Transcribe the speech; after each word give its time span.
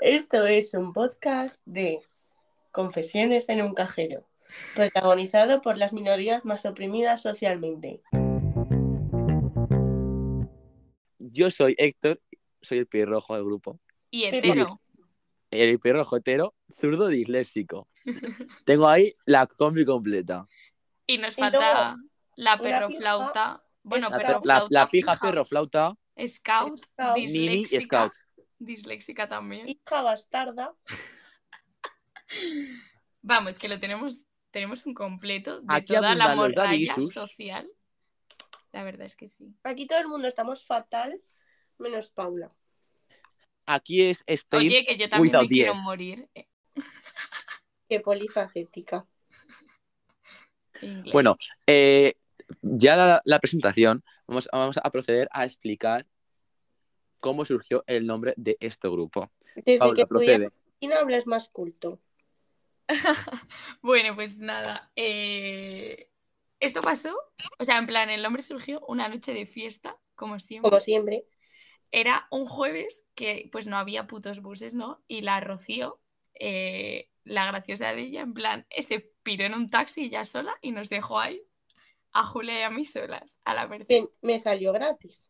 Esto 0.00 0.46
es 0.46 0.74
un 0.74 0.92
podcast 0.92 1.60
de 1.64 2.00
Confesiones 2.70 3.48
en 3.48 3.62
un 3.62 3.74
cajero, 3.74 4.28
protagonizado 4.74 5.60
por 5.60 5.78
las 5.78 5.92
minorías 5.92 6.44
más 6.44 6.64
oprimidas 6.66 7.22
socialmente. 7.22 8.00
Yo 11.18 11.50
soy 11.50 11.74
Héctor, 11.78 12.20
soy 12.62 12.78
el 12.78 12.86
pirrojo 12.86 13.34
del 13.34 13.44
grupo. 13.44 13.80
Y 14.10 14.24
hetero. 14.24 14.80
El 15.50 15.78
pirrojo 15.80 16.16
hetero, 16.16 16.54
zurdo 16.80 17.08
disléxico. 17.08 17.88
Tengo 18.64 18.86
ahí 18.88 19.14
la 19.26 19.46
combi 19.46 19.84
completa. 19.84 20.46
Y 21.06 21.18
nos 21.18 21.36
Y 21.36 21.40
falta 21.40 21.96
la 22.36 22.54
una 22.54 22.58
perroflauta. 22.62 23.62
Bueno, 23.82 24.08
La- 24.10 24.16
La, 24.18 24.22
perroflauta. 24.22 24.68
la- 24.70 24.80
la 24.82 24.90
pija, 24.90 25.12
pija. 25.12 25.26
perro, 25.26 25.44
flauta, 25.44 25.94
Scout, 26.26 26.78
Scout. 26.78 27.16
Disléxica. 27.16 28.10
Scout. 28.10 28.12
Disléxica 28.58 29.28
también. 29.28 29.68
Hija 29.68 30.02
bastarda. 30.02 30.74
Vamos, 33.22 33.58
que 33.58 33.68
lo 33.68 33.78
tenemos, 33.78 34.22
tenemos 34.50 34.86
un 34.86 34.94
completo 34.94 35.60
de 35.60 35.66
Aquí 35.68 35.94
toda 35.94 36.14
la 36.14 36.34
morralla 36.34 36.94
social. 37.12 37.68
La 38.72 38.84
verdad 38.84 39.06
es 39.06 39.16
que 39.16 39.28
sí. 39.28 39.54
Aquí 39.62 39.86
todo 39.86 39.98
el 39.98 40.08
mundo 40.08 40.28
estamos 40.28 40.66
fatal, 40.66 41.20
menos 41.78 42.10
Paula. 42.10 42.48
Aquí 43.66 44.02
es 44.02 44.22
Spain. 44.26 44.68
Oye, 44.68 44.84
que 44.84 44.96
yo 44.96 45.08
también 45.08 45.36
me 45.40 45.48
quiero 45.48 45.74
morir. 45.76 46.28
eh, 46.34 46.46
Qué 47.88 48.00
polifacética. 48.00 49.06
inglés. 50.82 51.12
Bueno, 51.12 51.36
eh, 51.66 52.14
ya 52.62 52.96
la, 52.96 53.22
la 53.24 53.38
presentación, 53.40 54.04
vamos, 54.26 54.48
vamos 54.52 54.78
a 54.82 54.90
proceder 54.90 55.28
a 55.32 55.44
explicar 55.44 56.06
cómo 57.20 57.44
surgió 57.44 57.84
el 57.86 58.06
nombre 58.06 58.34
de 58.36 58.56
este 58.60 58.88
grupo. 58.88 59.30
Desde 59.54 59.78
Paula, 59.78 59.96
que 59.96 60.06
procede. 60.06 60.50
y 60.80 60.86
no 60.88 60.96
hablas 60.96 61.26
más 61.26 61.48
culto. 61.48 62.00
Bueno, 63.82 64.14
pues 64.14 64.38
nada. 64.38 64.90
eh, 64.96 66.10
Esto 66.60 66.82
pasó, 66.82 67.14
o 67.58 67.64
sea, 67.64 67.78
en 67.78 67.86
plan, 67.86 68.10
el 68.10 68.22
nombre 68.22 68.42
surgió 68.42 68.80
una 68.88 69.08
noche 69.08 69.32
de 69.34 69.46
fiesta, 69.46 69.96
como 70.14 70.40
siempre. 70.40 70.70
Como 70.70 70.80
siempre. 70.80 71.26
Era 71.90 72.26
un 72.30 72.46
jueves 72.46 73.06
que 73.14 73.48
pues 73.52 73.66
no 73.66 73.78
había 73.78 74.06
putos 74.06 74.40
buses, 74.42 74.74
¿no? 74.74 75.02
Y 75.08 75.22
la 75.22 75.40
Rocío, 75.40 76.00
eh, 76.34 77.08
la 77.24 77.46
graciosa 77.46 77.92
de 77.94 78.02
ella, 78.02 78.22
en 78.22 78.34
plan, 78.34 78.66
se 78.78 79.10
piró 79.22 79.44
en 79.46 79.54
un 79.54 79.70
taxi 79.70 80.10
ya 80.10 80.24
sola 80.24 80.54
y 80.60 80.72
nos 80.72 80.90
dejó 80.90 81.18
ahí 81.18 81.42
a 82.12 82.24
Julia 82.24 82.60
y 82.60 82.62
a 82.62 82.70
mí 82.70 82.84
solas, 82.84 83.40
a 83.44 83.54
la 83.54 83.66
merced. 83.68 84.04
me 84.22 84.40
salió 84.40 84.72
gratis. 84.72 85.22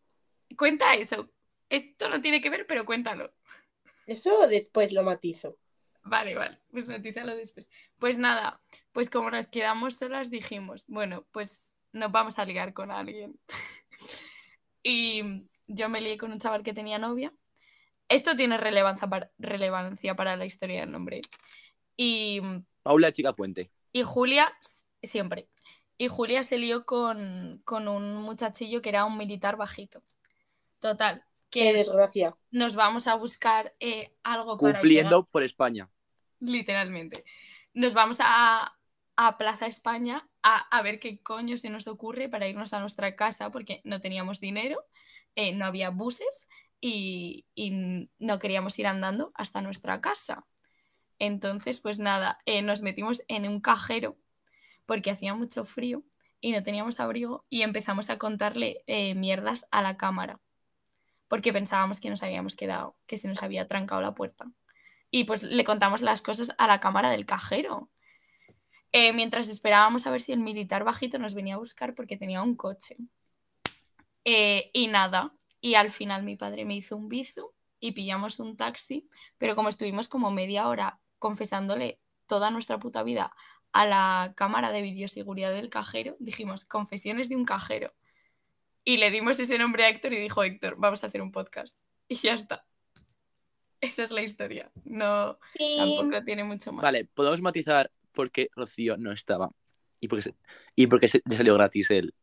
Cuenta 0.56 0.94
eso. 0.94 1.28
Esto 1.68 2.08
no 2.08 2.20
tiene 2.20 2.40
que 2.40 2.50
ver, 2.50 2.66
pero 2.66 2.84
cuéntalo. 2.84 3.32
Eso 4.06 4.46
después 4.48 4.92
lo 4.92 5.02
matizo. 5.02 5.56
Vale, 6.02 6.34
vale, 6.34 6.58
pues 6.70 6.88
notícialo 6.88 7.36
después. 7.36 7.70
Pues 7.98 8.18
nada, 8.18 8.62
pues 8.92 9.10
como 9.10 9.30
nos 9.30 9.48
quedamos 9.48 9.96
solas 9.96 10.30
dijimos, 10.30 10.84
bueno, 10.88 11.26
pues 11.32 11.76
nos 11.92 12.10
vamos 12.10 12.38
a 12.38 12.44
ligar 12.44 12.72
con 12.72 12.90
alguien. 12.90 13.38
y 14.82 15.46
yo 15.66 15.88
me 15.90 16.00
lié 16.00 16.16
con 16.16 16.32
un 16.32 16.38
chaval 16.38 16.62
que 16.62 16.72
tenía 16.72 16.98
novia. 16.98 17.32
Esto 18.08 18.34
tiene 18.34 18.56
relevancia 18.56 19.06
para, 19.06 19.30
relevancia 19.38 20.16
para 20.16 20.36
la 20.36 20.46
historia 20.46 20.80
del 20.80 20.90
nombre. 20.90 21.20
Y, 21.96 22.40
Paula 22.82 23.12
Chica 23.12 23.34
Puente. 23.34 23.70
y 23.92 24.02
Julia, 24.02 24.56
siempre. 25.02 25.48
Y 25.98 26.08
Julia 26.08 26.42
se 26.44 26.56
lió 26.56 26.86
con, 26.86 27.60
con 27.64 27.88
un 27.88 28.16
muchachillo 28.22 28.80
que 28.80 28.88
era 28.88 29.04
un 29.04 29.18
militar 29.18 29.56
bajito. 29.56 30.02
Total, 30.78 31.24
que 31.50 31.72
desgracia. 31.72 32.36
nos 32.50 32.74
vamos 32.74 33.06
a 33.06 33.14
buscar 33.14 33.72
eh, 33.80 34.12
algo 34.22 34.56
para 34.58 34.68
llegar- 34.68 34.80
Cumpliendo 34.82 35.24
por 35.26 35.42
España. 35.42 35.88
Literalmente. 36.40 37.24
Nos 37.74 37.94
vamos 37.94 38.18
a, 38.20 38.76
a 39.16 39.38
Plaza 39.38 39.66
España 39.66 40.28
a, 40.42 40.58
a 40.76 40.82
ver 40.82 40.98
qué 41.00 41.20
coño 41.22 41.56
se 41.56 41.70
nos 41.70 41.86
ocurre 41.88 42.28
para 42.28 42.48
irnos 42.48 42.72
a 42.72 42.80
nuestra 42.80 43.16
casa 43.16 43.50
porque 43.50 43.80
no 43.84 44.00
teníamos 44.00 44.40
dinero, 44.40 44.84
eh, 45.34 45.52
no 45.52 45.64
había 45.66 45.90
buses 45.90 46.48
y, 46.80 47.44
y 47.54 47.70
no 48.18 48.38
queríamos 48.38 48.78
ir 48.78 48.86
andando 48.86 49.32
hasta 49.34 49.60
nuestra 49.60 50.00
casa. 50.00 50.46
Entonces, 51.18 51.80
pues 51.80 51.98
nada, 51.98 52.38
eh, 52.46 52.62
nos 52.62 52.82
metimos 52.82 53.24
en 53.28 53.48
un 53.48 53.60
cajero 53.60 54.16
porque 54.86 55.10
hacía 55.10 55.34
mucho 55.34 55.64
frío 55.64 56.04
y 56.40 56.52
no 56.52 56.62
teníamos 56.62 57.00
abrigo 57.00 57.44
y 57.50 57.62
empezamos 57.62 58.10
a 58.10 58.18
contarle 58.18 58.84
eh, 58.86 59.14
mierdas 59.16 59.66
a 59.72 59.82
la 59.82 59.96
cámara 59.96 60.40
porque 61.28 61.52
pensábamos 61.52 62.00
que 62.00 62.10
nos 62.10 62.22
habíamos 62.22 62.56
quedado, 62.56 62.96
que 63.06 63.18
se 63.18 63.28
nos 63.28 63.42
había 63.42 63.66
trancado 63.66 64.00
la 64.00 64.14
puerta 64.14 64.46
y 65.10 65.24
pues 65.24 65.42
le 65.42 65.64
contamos 65.64 66.02
las 66.02 66.22
cosas 66.22 66.52
a 66.58 66.66
la 66.66 66.80
cámara 66.80 67.10
del 67.10 67.26
cajero. 67.26 67.90
Eh, 68.92 69.12
mientras 69.12 69.48
esperábamos 69.48 70.06
a 70.06 70.10
ver 70.10 70.20
si 70.20 70.32
el 70.32 70.40
militar 70.40 70.84
bajito 70.84 71.18
nos 71.18 71.34
venía 71.34 71.54
a 71.54 71.58
buscar 71.58 71.94
porque 71.94 72.16
tenía 72.16 72.42
un 72.42 72.54
coche. 72.54 72.96
Eh, 74.24 74.70
y 74.72 74.88
nada, 74.88 75.32
y 75.60 75.74
al 75.74 75.90
final 75.90 76.22
mi 76.22 76.36
padre 76.36 76.64
me 76.64 76.76
hizo 76.76 76.96
un 76.96 77.08
bizu 77.08 77.52
y 77.80 77.92
pillamos 77.92 78.40
un 78.40 78.56
taxi, 78.56 79.06
pero 79.38 79.56
como 79.56 79.68
estuvimos 79.68 80.08
como 80.08 80.30
media 80.30 80.68
hora 80.68 81.00
confesándole 81.18 82.00
toda 82.26 82.50
nuestra 82.50 82.78
puta 82.78 83.02
vida 83.02 83.32
a 83.72 83.86
la 83.86 84.32
cámara 84.36 84.72
de 84.72 84.82
videoseguridad 84.82 85.52
del 85.52 85.70
cajero, 85.70 86.16
dijimos, 86.18 86.64
confesiones 86.64 87.28
de 87.28 87.36
un 87.36 87.44
cajero. 87.44 87.94
Y 88.84 88.96
le 88.96 89.10
dimos 89.10 89.38
ese 89.38 89.58
nombre 89.58 89.84
a 89.84 89.88
Héctor 89.88 90.12
y 90.14 90.18
dijo, 90.20 90.42
Héctor, 90.42 90.76
vamos 90.78 91.04
a 91.04 91.08
hacer 91.08 91.20
un 91.20 91.30
podcast. 91.32 91.76
Y 92.08 92.14
ya 92.16 92.34
está. 92.34 92.64
Esa 93.80 94.02
es 94.02 94.10
la 94.10 94.22
historia. 94.22 94.70
No, 94.84 95.38
tampoco 95.76 96.24
tiene 96.24 96.42
mucho 96.44 96.72
más. 96.72 96.82
Vale, 96.82 97.04
podemos 97.04 97.40
matizar 97.40 97.90
por 98.12 98.30
qué 98.30 98.48
Rocío 98.56 98.96
no 98.96 99.12
estaba. 99.12 99.50
Y 100.00 100.08
por 100.08 100.18
qué, 100.18 100.22
se- 100.22 100.34
y 100.74 100.86
por 100.86 101.00
qué 101.00 101.08
se- 101.08 101.22
le 101.28 101.36
salió 101.36 101.54
gratis 101.54 101.90
el 101.90 102.14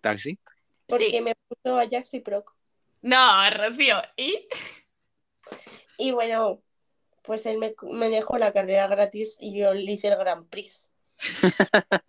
taxi. 0.00 0.38
porque 0.86 1.10
Sí. 1.10 1.20
me 1.20 1.34
puso 1.46 1.78
a 1.78 1.88
Jax 1.88 2.14
y 2.14 2.20
Proc. 2.20 2.54
No, 3.02 3.50
Rocío. 3.50 4.00
¿Y? 4.16 4.48
Y 5.98 6.10
bueno, 6.12 6.62
pues 7.22 7.46
él 7.46 7.58
me, 7.58 7.74
me 7.92 8.08
dejó 8.08 8.38
la 8.38 8.52
carrera 8.52 8.88
gratis 8.88 9.36
y 9.38 9.56
yo 9.58 9.72
le 9.74 9.92
hice 9.92 10.08
el 10.08 10.16
Grand 10.16 10.48
Prix. 10.48 10.90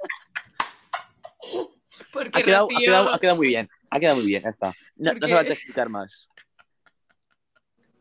Porque 2.11 2.39
Ha 2.39 2.43
quedado, 2.43 2.65
ha, 2.65 2.73
Rocío... 2.73 2.85
quedado, 2.87 3.13
ha 3.13 3.19
quedado 3.19 3.37
muy 3.37 3.47
bien. 3.47 3.69
Ha 3.89 3.99
quedado 3.99 4.17
muy 4.17 4.25
bien, 4.25 4.41
ya 4.43 4.49
está. 4.49 4.67
No, 4.95 5.11
no 5.13 5.19
Porque- 5.19 5.25
hace 5.25 5.35
falta 5.35 5.53
explicar 5.53 5.89
más. 5.89 6.29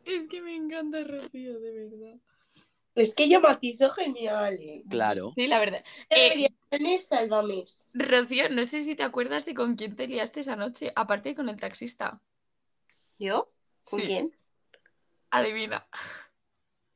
Es 0.04 0.26
que 0.28 0.40
me 0.42 0.54
encanta 0.56 1.02
Rocío, 1.04 1.58
de 1.60 1.72
verdad. 1.88 2.16
Es 2.96 3.14
que 3.14 3.28
yo 3.28 3.40
matizo 3.40 3.88
genial. 3.90 4.54
eh. 4.60 4.82
Claro. 4.90 5.32
Sí, 5.36 5.46
la 5.46 5.60
verdad. 5.60 5.84
Eh. 6.10 6.48
Rocío, 7.92 8.48
no 8.50 8.64
sé 8.66 8.82
si 8.84 8.96
te 8.96 9.02
acuerdas 9.02 9.44
de 9.46 9.54
con 9.54 9.76
quién 9.76 9.94
te 9.96 10.06
liaste 10.08 10.40
esa 10.40 10.56
noche, 10.56 10.92
aparte 10.96 11.30
de 11.30 11.34
con 11.34 11.48
el 11.48 11.56
taxista. 11.60 12.20
¿Yo? 13.18 13.52
¿Con 13.84 14.00
Sí. 14.00 14.06
quién? 14.06 14.36
Adivina. 15.30 15.86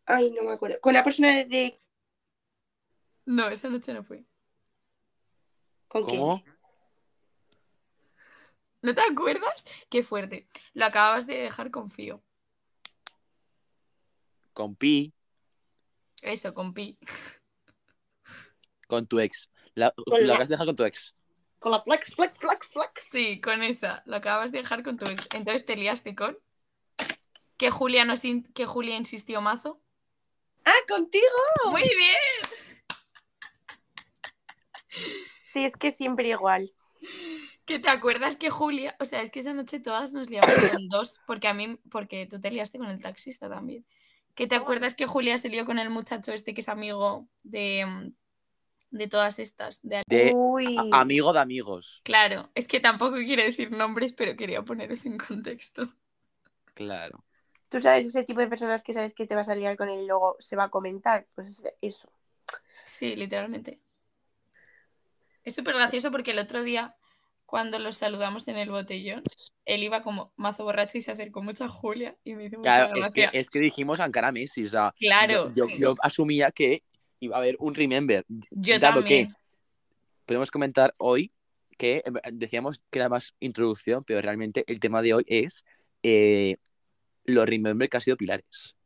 Ay, 0.07 0.31
no 0.33 0.43
me 0.43 0.53
acuerdo. 0.53 0.81
Con 0.81 0.95
la 0.95 1.05
persona 1.05 1.29
de... 1.35 1.45
de- 1.45 1.81
No, 3.27 3.49
esa 3.49 3.69
noche 3.69 3.95
no 3.95 4.03
fue. 4.03 4.25
¿Con 5.89 6.05
quién? 6.07 6.21
¿No 8.85 8.95
te 8.95 9.01
acuerdas? 9.01 9.65
Qué 9.89 10.03
fuerte. 10.03 10.47
Lo 10.75 10.85
acababas 10.85 11.27
de 11.27 11.37
dejar 11.37 11.71
con 11.71 11.89
Fío. 11.89 12.23
Con 14.53 14.77
Pi, 14.77 15.11
Eso, 16.23 16.53
con 16.53 16.75
Pi. 16.75 16.99
con 18.87 19.07
tu 19.07 19.21
ex. 19.21 19.51
La, 19.75 19.91
Con 19.93 20.21
la 20.21 20.27
la- 20.27 20.37
que 20.37 20.43
has 20.43 20.49
dejado 20.51 20.67
con 20.69 20.77
tu 20.77 20.85
ex. 20.85 21.15
Con 21.59 21.73
la 21.73 21.81
flex, 21.81 22.15
flex, 22.15 22.39
flex, 22.39 22.67
flex. 22.69 23.03
Sí, 23.11 23.41
con 23.41 23.63
esa. 23.63 24.03
Lo 24.05 24.17
acabas 24.17 24.53
de 24.53 24.59
dejar 24.59 24.83
con 24.83 24.99
tu 24.99 25.07
ex. 25.07 25.27
Entonces 25.33 25.65
te 25.65 25.77
liaste 25.77 26.15
con. 26.15 26.39
Que 27.57 27.71
Julia, 27.71 28.05
in- 28.25 28.45
que 28.53 28.67
Julia 28.67 28.97
insistió 28.97 29.41
mazo. 29.41 29.81
¡Ah, 30.67 30.75
contigo! 30.87 31.25
Muy 31.71 31.83
bien. 31.83 32.53
Sí, 35.55 35.65
es 35.65 35.75
que 35.77 35.91
siempre 35.91 36.29
igual. 36.29 36.71
Que 37.67 37.79
te 37.79 37.89
acuerdas 37.89 38.37
que 38.37 38.51
Julia. 38.51 38.97
O 39.01 39.05
sea, 39.05 39.23
es 39.23 39.31
que 39.31 39.41
esa 39.41 39.55
noche 39.55 39.81
todas 39.81 40.13
nos 40.13 40.29
liamos 40.31 40.55
con 40.71 40.89
dos. 40.89 41.21
Porque 41.27 41.49
a 41.49 41.55
mí. 41.55 41.79
Porque 41.91 42.27
tú 42.27 42.41
te 42.41 42.51
liaste 42.51 42.79
con 42.79 42.89
el 42.91 43.01
taxista 43.01 43.49
también. 43.49 43.87
Que 44.35 44.47
te 44.47 44.55
acuerdas 44.57 44.95
que 44.95 45.07
Julia 45.07 45.39
se 45.39 45.49
lió 45.49 45.65
con 45.65 45.79
el 45.79 45.91
muchacho 45.91 46.33
este 46.33 46.55
que 46.55 46.61
es 46.61 46.69
amigo 46.69 47.29
de. 47.43 47.87
mm, 47.87 48.15
De 48.91 49.09
todas 49.09 49.39
estas. 49.39 49.81
De... 49.83 50.03
De 50.07 50.33
Uy. 50.35 50.77
amigo 50.93 51.33
de 51.33 51.41
amigos. 51.41 52.01
Claro, 52.05 52.51
es 52.55 52.67
que 52.69 52.81
tampoco 52.81 53.17
quiero 53.17 53.43
decir 53.43 53.71
nombres, 53.71 54.13
pero 54.13 54.37
quería 54.37 54.63
poneros 54.63 55.07
en 55.07 55.19
contexto. 55.19 55.89
Claro. 56.75 57.25
Tú 57.69 57.81
sabes 57.81 58.07
ese 58.07 58.25
tipo 58.25 58.41
de 58.41 58.47
personas 58.49 58.83
que 58.83 58.93
sabes 58.95 59.15
que 59.15 59.27
te 59.27 59.35
vas 59.35 59.49
a 59.49 59.55
liar 59.55 59.77
con 59.77 59.89
él 59.89 60.01
y 60.03 60.07
luego 60.07 60.37
se 60.39 60.55
va 60.57 60.65
a 60.65 60.69
comentar. 60.71 61.27
Pues 61.35 61.65
eso. 61.81 62.13
Sí, 62.85 63.17
literalmente. 63.17 63.81
Es 65.45 65.55
súper 65.55 65.75
gracioso 65.75 66.11
porque 66.11 66.31
el 66.33 66.39
otro 66.39 66.63
día 66.63 66.97
cuando 67.47 67.79
los 67.79 67.97
saludamos 67.97 68.49
en 68.49 68.57
el 68.57 68.71
botellón, 68.71 69.23
él 69.65 69.83
iba 69.83 70.03
como 70.03 70.33
mazo 70.37 70.65
borracho 70.65 70.99
y 70.99 71.03
se 71.03 71.13
acercó 71.13 71.43
mucho 71.43 71.65
a 71.65 71.69
Julia 71.69 72.17
y 72.25 72.35
me 72.35 72.45
hizo 72.47 72.59
mucha 72.59 72.87
Claro, 72.89 72.95
es 72.95 73.13
que, 73.13 73.21
gracia. 73.23 73.39
es 73.41 73.51
que 73.51 73.59
dijimos 73.61 74.01
Ankara 74.01 74.33
Messi, 74.33 74.67
o 74.67 74.69
sea, 74.69 74.95
Claro, 74.99 75.53
yo, 75.55 75.69
yo- 75.69 75.77
yo 75.79 75.95
asumía 76.03 76.51
que 76.51 76.83
iba 77.21 77.37
a 77.37 77.39
haber 77.41 77.57
un 77.59 77.75
remember. 77.75 78.25
yo 78.51 78.79
dado 78.79 79.01
también. 79.01 79.29
que 79.29 79.35
podemos 80.27 80.51
comentar 80.51 80.93
hoy 80.99 81.33
que 81.79 81.97
eh, 81.99 82.03
decíamos 82.33 82.81
que 82.91 82.99
era 82.99 83.09
más 83.09 83.35
introducción, 83.41 84.05
pero 84.05 84.21
realmente 84.21 84.65
el 84.67 84.79
tema 84.81 85.03
de 85.03 85.15
hoy 85.15 85.25
es 85.27 85.65
eh, 86.03 86.57
los 87.25 87.47
remember 87.47 87.89
que 87.89 87.97
ha 87.97 88.01
sido 88.01 88.17
Pilares. 88.17 88.77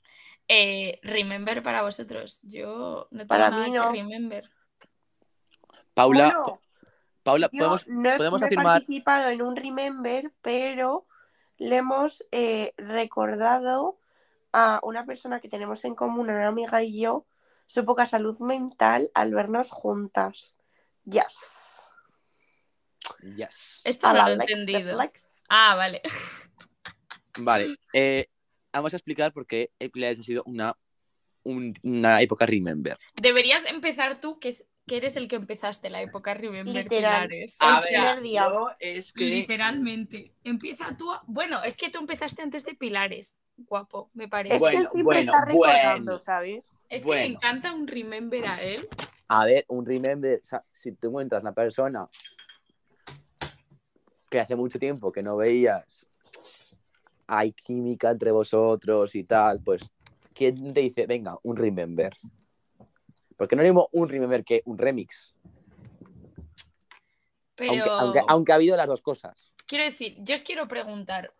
Eh, 0.48 0.98
remember 1.02 1.62
para 1.62 1.82
vosotros. 1.82 2.38
Yo 2.42 3.08
no 3.10 3.18
tengo 3.18 3.28
Para 3.28 3.50
nada 3.50 3.66
mí 3.66 3.72
que 3.72 4.02
remember. 4.02 4.48
Paula, 5.94 6.26
Bueno, 6.34 6.57
Paula, 7.28 7.48
yo 7.52 7.58
podemos, 7.58 7.86
no, 7.88 8.16
podemos 8.16 8.40
no 8.40 8.46
he 8.46 8.50
participado 8.54 9.28
en 9.30 9.42
un 9.42 9.56
Remember, 9.56 10.32
pero 10.42 11.06
le 11.58 11.76
hemos 11.76 12.24
eh, 12.32 12.72
recordado 12.76 13.98
a 14.52 14.80
una 14.82 15.04
persona 15.04 15.40
que 15.40 15.48
tenemos 15.48 15.84
en 15.84 15.94
común, 15.94 16.30
una 16.30 16.46
amiga 16.48 16.82
y 16.82 17.00
yo, 17.00 17.26
su 17.66 17.84
poca 17.84 18.06
salud 18.06 18.38
mental 18.40 19.10
al 19.14 19.34
vernos 19.34 19.70
juntas. 19.70 20.56
Yes. 21.04 21.90
Yes. 23.36 23.82
Esto 23.84 24.12
no 24.12 24.14
lo 24.14 24.28
he 24.28 24.32
entendido. 24.34 24.96
Flex. 24.96 25.44
Ah, 25.48 25.74
vale. 25.74 26.00
Vale, 27.36 27.76
eh, 27.92 28.28
vamos 28.72 28.92
a 28.92 28.96
explicar 28.96 29.32
por 29.32 29.46
qué 29.46 29.70
Pilares 29.92 30.20
ha 30.20 30.22
sido 30.22 30.42
una, 30.46 30.76
un- 31.44 31.74
una 31.82 32.20
época 32.20 32.46
remember. 32.46 32.98
Deberías 33.14 33.64
empezar 33.66 34.20
tú, 34.20 34.38
que, 34.38 34.48
es- 34.48 34.64
que 34.88 34.96
eres 34.96 35.14
el 35.14 35.28
que 35.28 35.36
empezaste 35.36 35.88
la 35.90 36.02
época 36.02 36.34
Remember 36.34 36.74
Literal. 36.74 37.28
Pilares. 37.28 37.56
A 37.60 37.78
O 37.78 37.80
ver, 37.82 37.90
sea, 37.90 38.02
primer 38.02 38.22
día. 38.22 38.48
yo 38.48 38.68
es 38.80 39.12
que 39.12 39.24
literalmente. 39.26 40.32
Empieza 40.42 40.96
tú. 40.96 41.12
a- 41.12 41.22
Bueno, 41.28 41.62
es 41.62 41.76
que 41.76 41.90
tú 41.90 42.00
empezaste 42.00 42.42
antes 42.42 42.64
de 42.64 42.74
Pilares. 42.74 43.36
Guapo, 43.56 44.10
me 44.14 44.26
parece. 44.28 44.56
Es 44.56 44.60
Bueno, 44.60 44.76
que 44.78 44.82
él 44.82 44.88
siempre 44.88 45.16
bueno, 45.18 45.32
está 45.32 45.44
recordando, 45.44 46.12
bueno. 46.12 46.18
¿sabes? 46.20 46.74
es 46.88 47.02
que 47.04 47.10
me 47.10 47.26
encanta 47.26 47.72
un 47.72 47.86
Remember 47.86 48.46
a 48.46 48.62
él. 48.62 48.88
A 49.28 49.44
ver, 49.44 49.64
un 49.68 49.84
remember, 49.84 50.40
o 50.42 50.46
sea, 50.46 50.62
si 50.72 50.92
tú 50.92 51.08
encuentras 51.08 51.42
una 51.42 51.52
persona 51.52 52.08
que 54.30 54.40
hace 54.40 54.56
mucho 54.56 54.78
tiempo 54.78 55.12
que 55.12 55.22
no 55.22 55.36
veías, 55.36 56.06
hay 57.26 57.52
química 57.52 58.10
entre 58.10 58.30
vosotros 58.30 59.14
y 59.14 59.24
tal, 59.24 59.60
pues, 59.62 59.82
¿quién 60.34 60.72
te 60.72 60.80
dice, 60.80 61.06
venga, 61.06 61.36
un 61.42 61.56
remember? 61.56 62.14
Porque 63.38 63.56
no 63.56 63.62
es 63.62 63.68
mismo 63.68 63.88
un 63.92 64.08
remember 64.08 64.44
que 64.44 64.60
un 64.66 64.76
remix, 64.76 65.32
Pero 67.54 67.72
aunque, 67.72 67.90
aunque, 67.90 68.20
aunque 68.28 68.52
ha 68.52 68.56
habido 68.56 68.76
las 68.76 68.86
dos 68.88 69.00
cosas. 69.00 69.52
quiero 69.66 69.84
decir, 69.84 70.16
yo 70.18 70.34
os 70.34 70.42
quiero 70.42 70.68
preguntar. 70.68 71.32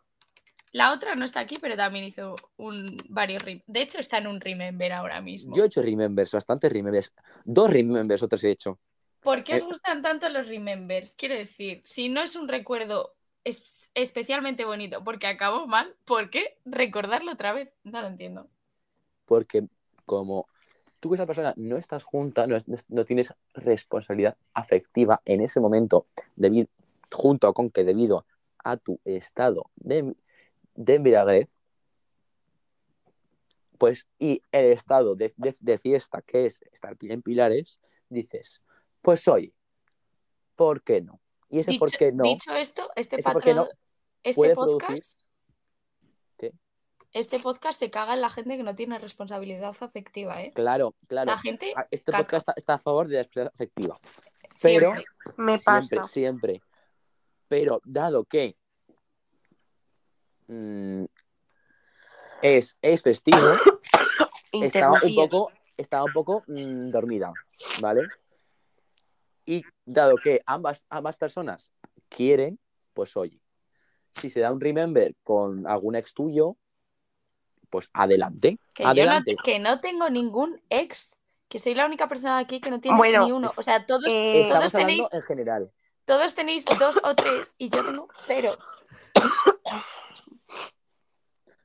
La 0.73 0.93
otra 0.93 1.15
no 1.15 1.25
está 1.25 1.41
aquí, 1.41 1.57
pero 1.61 1.77
también 1.77 2.05
hizo 2.05 2.37
un 2.59 2.97
varios 3.09 3.43
De 3.45 3.81
hecho, 3.81 3.99
está 3.99 4.19
en 4.19 4.27
un 4.27 4.41
Remember 4.41 4.93
ahora 4.93 5.21
mismo. 5.21 5.57
Yo 5.57 5.65
he 5.65 5.67
hecho 5.67 5.83
remembers, 5.83 6.33
bastantes 6.33 6.71
remembers, 6.71 7.13
dos 7.45 7.71
remembers 7.71 8.23
otros 8.23 8.45
he 8.45 8.51
hecho. 8.51 8.79
¿Por 9.21 9.45
qué 9.45 9.55
os 9.55 9.63
Eh, 9.63 9.65
gustan 9.65 10.03
tanto 10.03 10.29
los 10.29 10.47
remembers? 10.47 11.15
Quiero 11.15 11.35
decir, 11.35 11.81
si 11.85 12.09
no 12.09 12.21
es 12.21 12.37
un 12.37 12.49
recuerdo 12.49 13.15
es- 13.45 13.91
especialmente 13.95 14.65
bonito 14.67 15.03
porque 15.03 15.27
acabó 15.27 15.67
mal, 15.67 15.97
¿por 16.05 16.29
qué 16.31 16.59
recordarlo 16.67 17.33
otra 17.33 17.53
vez? 17.53 17.75
No 17.83 18.01
lo 18.03 18.07
entiendo. 18.09 18.49
porque 19.25 19.67
como 20.07 20.47
tú 21.01 21.09
con 21.11 21.15
esa 21.17 21.27
persona 21.27 21.55
no 21.57 21.77
estás 21.77 22.05
junta, 22.05 22.47
no, 22.47 22.57
no- 22.89 23.05
tienes 23.05 23.33
responsabilidad 23.55 24.37
afectiva 24.55 25.21
en 25.25 25.41
ese 25.41 25.61
momento, 25.61 26.07
debido, 26.37 26.69
junto 27.11 27.53
con 27.55 27.71
que 27.71 27.85
debido 27.85 28.27
a 28.65 28.77
tu 28.77 28.99
estado 29.05 29.71
de, 29.77 30.15
de 30.75 30.95
embriaguez, 30.95 31.49
pues 33.79 34.07
y 34.19 34.43
el 34.51 34.67
estado 34.73 35.15
de, 35.15 35.33
de- 35.37 35.57
de 35.61 35.79
fiesta 35.79 36.21
que 36.23 36.47
es 36.47 36.63
estar 36.73 36.97
en 37.01 37.23
pilares, 37.23 37.81
dices, 38.09 38.63
pues 39.03 39.27
oye, 39.29 39.53
¿por 40.57 40.83
qué 40.83 41.01
no? 41.01 41.21
Y 41.49 41.61
ese 41.61 41.71
Dicho, 41.73 41.81
por 41.81 41.91
qué 41.93 42.13
no, 42.13 42.25
dicho 42.25 42.53
esto, 42.55 42.91
este, 42.97 43.17
qué 43.43 43.55
no 43.55 43.69
este 44.23 44.35
puede 44.35 44.55
podcast, 44.55 44.91
producir-. 44.91 45.18
Este 47.13 47.39
podcast 47.41 47.79
se 47.79 47.91
caga 47.91 48.15
en 48.15 48.21
la 48.21 48.29
gente 48.29 48.57
que 48.57 48.63
no 48.63 48.75
tiene 48.75 48.99
responsabilidad 48.99 49.75
afectiva, 49.81 50.43
¿eh? 50.43 50.53
claro, 50.55 50.95
claro, 51.07 51.31
La 51.31 51.39
gente 51.39 51.73
a- 51.77 51.87
este 51.91 52.13
caca. 52.13 52.25
podcast 52.25 52.49
está, 52.49 52.55
está 52.57 52.75
a 52.75 52.79
favor 52.79 53.09
de 53.09 53.17
la 53.17 53.23
responsabilidad 53.23 53.55
afectiva. 53.55 53.99
Pero 54.63 54.93
siempre. 54.93 55.05
Me 55.37 55.53
Siempre, 55.59 55.65
pasa. 55.99 56.03
siempre. 56.05 56.63
Pero 57.49 57.81
dado 57.85 58.25
que 58.25 58.57
mm, 60.49 61.05
es, 62.43 62.77
es 62.83 63.03
festivo, 63.03 63.39
estaba 64.53 64.99
un 65.03 65.15
poco, 65.15 65.53
estaba 65.77 66.05
un 66.05 66.13
poco 66.13 66.43
mm, 66.47 66.91
dormida, 66.91 67.33
¿vale? 67.81 68.03
Y 69.47 69.63
dado 69.85 70.15
que 70.23 70.41
ambas, 70.47 70.83
ambas 70.91 71.17
personas 71.17 71.73
quieren, 72.09 72.59
pues 72.93 73.17
oye, 73.17 73.41
si 74.13 74.29
se 74.31 74.41
da 74.41 74.53
un 74.53 74.61
remember 74.61 75.15
con 75.23 75.67
algún 75.67 75.97
ex 75.97 76.13
tuyo, 76.13 76.57
pues 77.71 77.91
adelante, 77.93 78.59
Que 78.75 78.83
yo 78.83 78.87
no, 78.87 78.91
adelante. 78.93 79.37
que 79.45 79.59
no 79.59 79.79
tengo 79.79 80.11
ningún 80.11 80.61
ex, 80.71 81.17
que 81.49 81.59
soy 81.59 81.75
la 81.75 81.87
única 81.87 82.09
persona 82.09 82.39
aquí 82.39 82.61
que 82.61 82.71
no 82.71 82.81
tiene 82.81 82.97
Bueno, 82.97 83.25
ni 83.27 83.33
uno. 83.33 83.53
O 83.57 83.63
sea, 83.63 83.85
todos, 83.87 84.05
eh, 84.09 84.49
todos 84.51 84.73
tenéis 84.73 85.07
en 85.13 85.23
general. 85.23 85.71
Todos 86.05 86.35
tenéis 86.35 86.65
dos 86.65 86.99
o 87.05 87.15
tres 87.15 87.55
y 87.59 87.69
yo 87.69 87.85
tengo 87.85 88.09
cero. 88.27 88.57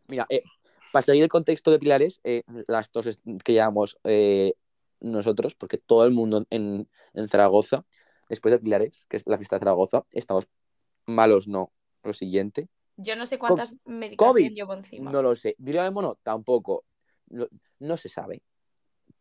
Mira, 0.08 0.26
eh, 0.30 0.44
para 0.92 1.04
seguir 1.04 1.24
el 1.24 1.30
contexto 1.30 1.72
de 1.72 1.80
Pilares, 1.80 2.20
eh, 2.24 2.44
las 2.68 2.92
dos 2.92 3.20
que 3.44 3.54
llevamos 3.54 3.98
eh, 4.04 4.54
nosotros, 5.00 5.56
porque 5.56 5.78
todo 5.78 6.06
el 6.06 6.12
mundo 6.12 6.46
en, 6.50 6.90
en 7.14 7.30
Zaragoza, 7.30 7.86
después 8.30 8.52
de 8.52 8.60
Pilares, 8.60 9.06
que 9.10 9.18
es 9.18 9.24
la 9.26 9.38
fiesta 9.38 9.56
de 9.56 9.62
Zaragoza, 9.62 10.04
estamos 10.12 10.48
malos, 11.06 11.48
no. 11.48 11.72
Lo 12.04 12.12
siguiente, 12.12 12.68
Yo 12.96 13.16
no 13.16 13.26
sé 13.26 13.40
cuántas 13.40 13.76
medicaciones 13.86 14.18
COVID, 14.50 14.52
llevo 14.54 14.74
encima. 14.74 15.12
no 15.12 15.22
lo 15.22 15.36
sé. 15.36 15.56
Viruela 15.58 15.86
del 15.86 15.94
mono, 15.94 16.16
tampoco. 16.22 16.86
No, 17.28 17.48
no 17.80 17.98
se 17.98 18.10
sabe. 18.10 18.44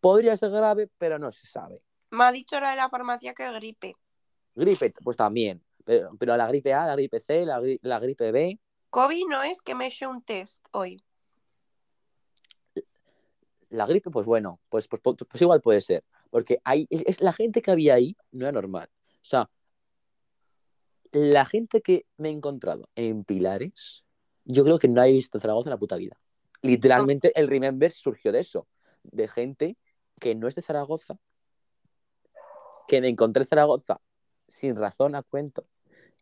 Podría 0.01 0.37
ser 0.37 0.51
grave, 0.51 0.89
pero 0.99 1.19
no 1.19 1.31
se 1.31 1.47
sabe. 1.47 1.83
Me 2.11 2.25
ha 2.25 2.33
dicho 2.33 2.59
la 2.61 2.71
de 2.71 2.77
la 2.77 2.91
farmacia 2.91 3.33
que 3.35 3.51
gripe. 3.53 3.95
Gripe, 4.55 4.93
pues 5.03 5.17
también. 5.17 5.63
Pero, 5.85 6.11
pero 6.19 6.37
la 6.37 6.47
gripe 6.49 6.75
A, 6.75 6.87
la 6.87 6.95
gripe 6.95 7.21
C, 7.21 7.47
la, 7.47 7.61
gri- 7.61 7.79
la 7.83 7.99
gripe 7.99 8.31
B, 8.31 8.61
COVID 8.91 9.27
no 9.29 9.43
es 9.43 9.63
que 9.63 9.75
me 9.75 9.85
he 9.87 9.89
hecho 9.89 10.11
un 10.11 10.23
test 10.23 10.67
hoy. 10.73 11.03
la 13.71 13.87
gripe, 13.87 14.11
pues 14.11 14.27
bueno, 14.27 14.61
pues, 14.69 14.87
pues, 14.87 15.01
pues, 15.03 15.17
pues 15.29 15.41
igual 15.41 15.63
puede 15.63 15.81
ser. 15.81 16.05
Porque 16.31 16.61
hay, 16.65 16.87
es, 16.91 17.03
es- 17.07 17.21
la 17.23 17.33
gente 17.33 17.63
que 17.63 17.71
había 17.71 17.95
ahí 17.95 18.15
no 18.33 18.45
era 18.45 18.53
normal. 18.53 18.91
O 19.15 19.25
sea, 19.25 19.49
la 21.13 21.45
gente 21.45 21.83
que 21.83 22.07
me 22.17 22.29
he 22.29 22.33
encontrado 22.33 22.89
en 22.95 23.25
Pilares, 23.25 24.05
yo 24.45 24.65
creo 24.65 24.79
que 24.79 24.89
no 24.89 25.03
he 25.03 25.13
visto 25.13 25.39
Zaragoza 25.41 25.69
en 25.69 25.73
la 25.73 25.79
puta 25.79 25.97
vida. 25.97 26.19
Literalmente 26.63 27.33
el 27.39 27.49
Remember 27.49 27.91
surgió 27.91 28.33
de 28.33 28.41
eso. 28.41 28.67
De 29.03 29.29
gente 29.29 29.77
que 30.21 30.35
no 30.35 30.49
es 30.49 30.55
de 30.55 30.63
Zaragoza, 30.63 31.19
que 32.87 33.01
me 33.01 33.09
encontré 33.09 33.43
en 33.43 33.47
Zaragoza 33.47 34.01
sin 34.49 34.77
razón 34.77 35.15
a 35.15 35.23
cuento, 35.23 35.67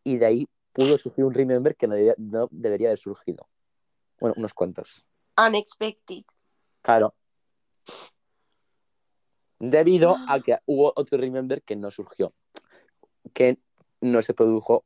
y 0.03 0.17
de 0.19 0.27
ahí 0.27 0.49
pudo 0.73 0.97
surgir 0.99 1.25
un 1.25 1.35
Remember 1.35 1.77
que 1.77 1.87
no 1.87 1.95
debería, 1.95 2.15
no 2.19 2.49
debería 2.51 2.89
haber 2.89 2.99
surgido. 2.99 3.49
Bueno, 4.21 4.35
unos 4.39 4.55
cuantos. 4.55 5.05
Unexpected. 5.37 6.23
Claro. 6.83 7.15
Debido 9.59 10.15
Ah. 10.17 10.35
a 10.35 10.41
que 10.41 10.59
hubo 10.67 10.93
otro 10.97 11.19
Remember 11.19 11.63
que 11.63 11.77
no 11.77 11.91
surgió, 11.91 12.33
que 13.35 13.59
no 14.01 14.23
se 14.23 14.35
produjo 14.35 14.85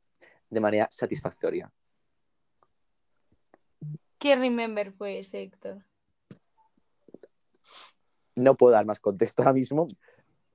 de 0.49 0.59
manera 0.59 0.87
satisfactoria. 0.91 1.71
¿Qué 4.17 4.35
remember 4.35 4.91
fue 4.91 5.19
ese, 5.19 5.41
Héctor? 5.41 5.83
No 8.35 8.55
puedo 8.55 8.73
dar 8.73 8.85
más 8.85 8.99
contexto 8.99 9.41
ahora 9.41 9.53
mismo. 9.53 9.87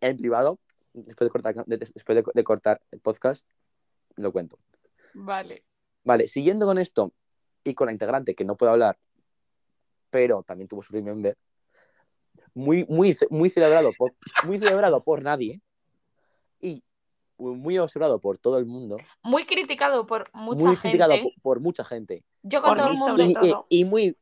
En 0.01 0.17
privado, 0.17 0.59
después 0.93 1.27
de 1.27 1.31
cortar, 1.31 1.65
de- 1.67 1.77
después 1.77 2.17
de, 2.17 2.25
de 2.33 2.45
cortar 2.45 2.81
el 2.91 3.01
podcast, 3.01 3.47
lo 4.17 4.33
cuento. 4.33 4.59
Vale. 5.15 5.63
Vale, 6.05 6.29
siguiendo 6.29 6.67
con 6.67 6.79
esto 6.79 7.13
y 7.63 7.75
con 7.75 7.87
la 7.87 7.93
integrante 7.93 8.35
que 8.35 8.45
no 8.45 8.57
puedo 8.57 8.73
hablar, 8.73 8.99
pero 10.09 10.43
también 10.43 10.69
tuvo 10.69 10.83
su 10.83 10.93
Remember, 10.95 11.37
muy, 12.55 12.85
muy, 12.89 13.17
muy, 13.29 13.51
celebrado, 13.51 13.93
por, 13.97 14.15
muy 14.45 14.59
celebrado 14.59 15.05
por 15.05 15.23
nadie 15.23 15.61
y 16.61 16.83
muy 17.41 17.79
observado 17.79 18.21
por 18.21 18.39
todo 18.39 18.59
el 18.59 18.67
mundo, 18.67 18.99
Muy 19.23 19.45
criticado 19.45 20.07
por 20.07 20.31
mucha 20.33 20.65
muy 20.65 20.77
gente. 20.77 20.91
criticado 20.99 21.23
por, 21.23 21.33
por 21.43 21.61
mucha 21.61 21.85
gente 21.85 22.25
Yo 22.43 22.61
con 22.61 22.71
Por 22.71 22.79
todo 22.79 22.89
el 22.93 22.99
mundo. 22.99 23.23
y, 23.25 23.33
todo. 23.33 23.67
y- 23.71 23.81
y 23.81 23.85
muy 23.85 24.17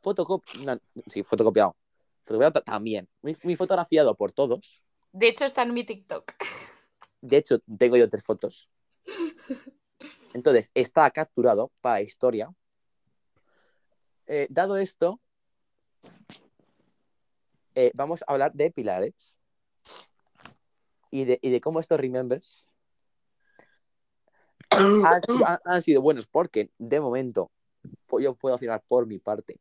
fotocopiado, 0.00 0.80
sí, 1.08 1.22
fotocopiado, 1.22 1.76
fotocopiado 2.24 2.52
ta- 2.52 2.60
también, 2.62 3.08
muy, 3.22 3.36
muy 3.42 3.56
fotografiado 3.56 4.14
por 4.14 4.32
todos. 4.32 4.82
De 5.12 5.28
hecho, 5.28 5.44
está 5.44 5.62
en 5.62 5.74
mi 5.74 5.84
TikTok. 5.84 6.32
De 7.20 7.36
hecho, 7.36 7.58
tengo 7.78 7.96
yo 7.96 8.08
tres 8.08 8.24
fotos. 8.24 8.68
Entonces, 10.34 10.70
está 10.74 11.08
capturado 11.10 11.70
para 11.80 12.00
historia. 12.00 12.50
Eh, 14.26 14.46
dado 14.50 14.76
esto, 14.76 15.20
eh, 17.74 17.90
vamos 17.94 18.22
a 18.26 18.32
hablar 18.32 18.52
de 18.54 18.70
pilares 18.70 19.36
y 21.12 21.24
de, 21.26 21.38
y 21.40 21.50
de 21.50 21.60
cómo 21.60 21.78
estos 21.78 22.00
remembers 22.00 22.66
han, 24.70 25.22
sido- 25.22 25.46
han- 25.46 25.60
han 25.64 25.82
sido 25.82 26.02
buenos, 26.02 26.26
porque 26.26 26.70
de 26.78 27.00
momento 27.00 27.50
yo 28.18 28.34
puedo 28.34 28.54
afirmar 28.56 28.82
por 28.88 29.06
mi 29.06 29.18
parte 29.18 29.60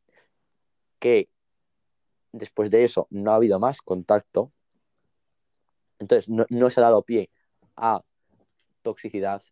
que 1.00 1.29
después 2.31 2.72
de 2.72 2.84
eso 2.86 3.08
no 3.10 3.31
ha 3.31 3.36
habido 3.36 3.60
más 3.60 3.81
contacto. 3.81 4.51
Entonces, 6.00 6.29
no, 6.29 6.46
no 6.50 6.70
se 6.70 6.79
ha 6.79 6.84
dado 6.84 7.01
pie 7.03 7.29
a 7.75 8.01
toxicidad 8.81 9.43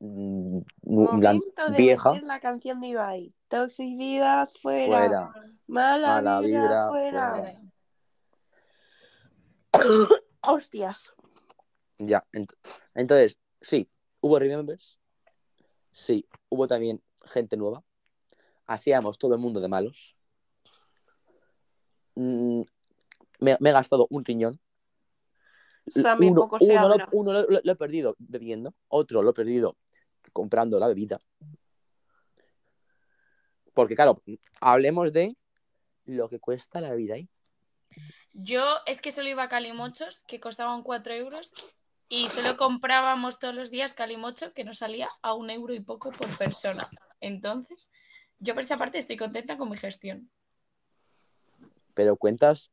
mm, 0.00 0.58
Momento 0.82 1.70
de 1.70 1.76
vieja. 1.78 2.12
meter 2.12 2.26
la 2.26 2.40
canción 2.40 2.80
de 2.80 2.88
Ibai. 2.88 3.34
Toxicidad 3.48 4.50
fuera. 4.60 4.86
Fuera. 4.86 5.32
Mala, 5.66 6.08
Mala 6.08 6.40
vibra, 6.40 6.60
vibra, 6.60 6.88
fuera. 6.88 7.30
fuera. 7.32 7.60
Hostias. 10.46 11.12
Ya, 11.98 12.24
ent- 12.32 12.54
entonces, 12.94 13.38
sí, 13.60 13.88
hubo 14.20 14.38
remembers, 14.38 14.98
sí, 15.90 16.26
hubo 16.48 16.66
también 16.66 17.02
gente 17.24 17.56
nueva, 17.56 17.82
hacíamos 18.66 19.18
todo 19.18 19.34
el 19.34 19.40
mundo 19.40 19.60
de 19.60 19.68
malos. 19.68 20.16
Mm, 22.16 22.62
me, 23.40 23.56
me 23.60 23.70
he 23.70 23.72
gastado 23.72 24.06
un 24.10 24.24
riñón. 24.24 24.60
Sammy, 25.86 26.28
uno, 26.28 26.40
poco 26.42 26.58
se 26.58 26.72
uno 26.72 26.88
lo, 26.88 26.94
habla. 26.94 27.08
uno 27.12 27.32
lo- 27.32 27.46
lo- 27.48 27.60
lo 27.62 27.72
he 27.72 27.76
perdido 27.76 28.16
bebiendo, 28.18 28.74
otro 28.88 29.22
lo 29.22 29.30
he 29.30 29.34
perdido 29.34 29.76
comprando 30.32 30.78
la 30.78 30.88
bebida. 30.88 31.18
Porque, 33.74 33.94
claro, 33.94 34.22
hablemos 34.60 35.12
de 35.12 35.36
lo 36.06 36.28
que 36.28 36.38
cuesta 36.40 36.80
la 36.80 36.90
bebida 36.90 37.14
ahí. 37.14 37.28
Yo 38.32 38.78
es 38.86 39.00
que 39.00 39.12
solo 39.12 39.28
iba 39.28 39.44
a 39.44 39.48
calimochos 39.48 40.22
que 40.26 40.40
costaban 40.40 40.82
4 40.82 41.14
euros 41.14 41.52
y 42.08 42.28
solo 42.28 42.56
comprábamos 42.56 43.38
todos 43.38 43.54
los 43.54 43.70
días 43.70 43.94
calimocho 43.94 44.52
que 44.52 44.64
nos 44.64 44.78
salía 44.78 45.08
a 45.22 45.34
un 45.34 45.50
euro 45.50 45.74
y 45.74 45.80
poco 45.80 46.10
por 46.12 46.36
persona. 46.36 46.84
Entonces, 47.20 47.90
yo 48.38 48.54
por 48.54 48.62
esa 48.62 48.76
parte 48.76 48.98
estoy 48.98 49.16
contenta 49.16 49.56
con 49.56 49.70
mi 49.70 49.76
gestión. 49.76 50.30
Pero 51.94 52.16
cuentas. 52.16 52.70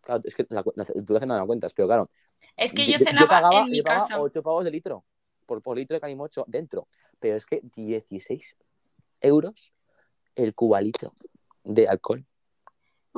Claro, 0.00 0.22
es 0.24 0.34
que 0.34 0.46
la, 0.48 0.64
la, 0.74 0.84
tú 0.84 1.12
la 1.12 1.20
cena 1.20 1.38
no 1.38 1.46
cuentas, 1.46 1.72
pero 1.74 1.86
claro, 1.86 2.10
Es 2.56 2.72
que 2.72 2.90
yo 2.90 2.98
cenaba 2.98 3.28
pagaba, 3.28 3.64
en 3.64 3.70
mi 3.70 3.78
yo 3.78 3.84
casa. 3.84 4.20
8 4.20 4.42
pavos 4.42 4.64
de 4.64 4.70
litro 4.70 5.04
por, 5.46 5.62
por 5.62 5.76
litro 5.76 5.94
de 5.94 6.00
calimocho 6.00 6.44
dentro. 6.48 6.88
Pero 7.20 7.36
es 7.36 7.46
que 7.46 7.60
16 7.76 8.56
euros 9.20 9.72
el 10.34 10.54
cubalitro 10.54 11.12
de 11.64 11.88
alcohol. 11.88 12.24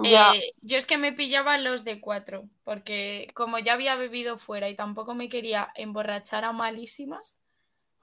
Eh, 0.03 0.53
yo 0.61 0.77
es 0.77 0.87
que 0.87 0.99
me 0.99 1.13
pillaba 1.13 1.57
los 1.59 1.85
de 1.85 2.01
4 2.01 2.49
porque 2.65 3.29
como 3.35 3.59
ya 3.61 3.75
había 3.75 3.95
bebido 3.95 4.39
fuera 4.39 4.69
y 4.69 4.75
tampoco 4.75 5.15
me 5.15 5.29
quería 5.29 5.69
emborrachar 5.77 6.45
a 6.45 6.53
malísimas, 6.53 7.41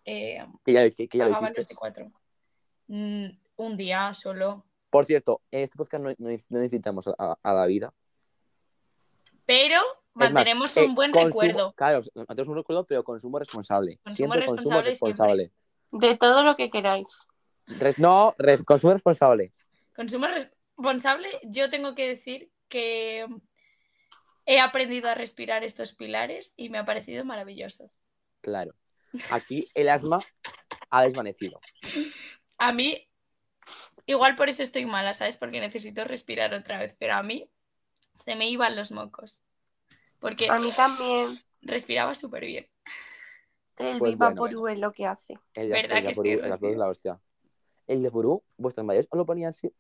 eh, 0.05 0.45
Que 0.63 0.71
ya, 0.71 0.89
que, 0.89 1.07
que 1.09 1.17
ya 1.17 1.25
pagaba 1.25 1.51
los 1.55 1.67
de 1.67 1.75
4. 1.75 2.11
un 2.87 3.77
día 3.77 4.13
solo. 4.13 4.63
Por 4.89 5.05
cierto, 5.05 5.41
en 5.51 5.61
este 5.63 5.77
podcast 5.77 6.03
no, 6.03 6.09
no- 6.17 6.37
no 6.49 6.59
necesitamos 6.59 7.07
a, 7.07 7.37
la 7.43 7.65
vida. 7.65 7.93
Pero 9.45 9.81
más, 10.13 10.31
mantenemos 10.31 10.75
eh, 10.77 10.85
un 10.85 10.95
buen 10.95 11.11
consumo- 11.11 11.25
recuerdo. 11.41 11.73
Claro, 11.73 12.01
mantenemos 12.15 12.47
un 12.49 12.55
recuerdo, 12.55 12.85
pero 12.85 13.03
consumo 13.03 13.39
responsable. 13.39 13.99
Consumo 14.03 14.15
siempre 14.33 14.45
consumo 14.45 14.81
responsable. 14.81 15.51
De 15.91 16.15
todo 16.17 16.43
lo 16.43 16.55
que 16.55 16.69
queráis. 16.69 17.07
Res- 17.79 17.99
no, 17.99 18.33
res- 18.37 18.63
consumo 18.63 18.93
responsable. 18.93 19.51
Consumo 19.95 20.27
responsable, 20.27 20.57
yo 21.43 21.69
tengo 21.69 21.95
que 21.95 22.07
decir 22.07 22.51
que 22.67 23.25
he 24.45 24.59
aprendido 24.59 25.09
a 25.09 25.15
respirar 25.15 25.63
estos 25.63 25.93
pilares 25.93 26.53
y 26.57 26.69
me 26.69 26.77
ha 26.77 26.85
parecido 26.85 27.23
maravilloso. 27.25 27.91
Claro. 28.41 28.73
Aquí 29.31 29.67
el 29.73 29.89
asma 29.89 30.19
ha 30.89 31.03
desvanecido. 31.03 31.59
A 32.57 32.73
mí, 32.73 33.07
igual 34.05 34.35
por 34.35 34.49
eso 34.49 34.63
estoy 34.63 34.85
mala, 34.85 35.13
¿sabes? 35.13 35.37
Porque 35.37 35.59
necesito 35.59 36.03
respirar 36.05 36.53
otra 36.53 36.79
vez, 36.79 36.95
pero 36.97 37.15
a 37.15 37.23
mí 37.23 37.49
se 38.15 38.35
me 38.35 38.49
iban 38.49 38.75
los 38.75 38.91
mocos. 38.91 39.41
Porque 40.19 40.47
A 40.49 40.59
mí 40.59 40.69
también. 40.75 41.27
respiraba 41.61 42.13
súper 42.13 42.45
bien. 42.45 42.69
El 43.77 43.97
Pues 43.97 44.11
Viva 44.11 44.27
bueno, 44.27 44.37
por 44.37 44.55
U 44.55 44.67
es 44.67 44.77
lo 44.77 44.91
que 44.91 45.07
hace. 45.07 45.39
El 45.53 45.69
de, 45.69 45.73
¿Verdad 45.73 45.97
el 45.97 46.07
que 46.07 46.13
sí, 46.13 46.29
el 46.29 46.53
es 46.53 46.77
la 46.77 46.87
hostia. 46.87 47.19
El 47.87 48.03
de 48.03 48.11
Purú, 48.11 48.43
vuestras 48.57 48.85
mayores 48.85 49.07
os 49.09 49.17
lo 49.17 49.25
ponían 49.25 49.51
así. 49.51 49.73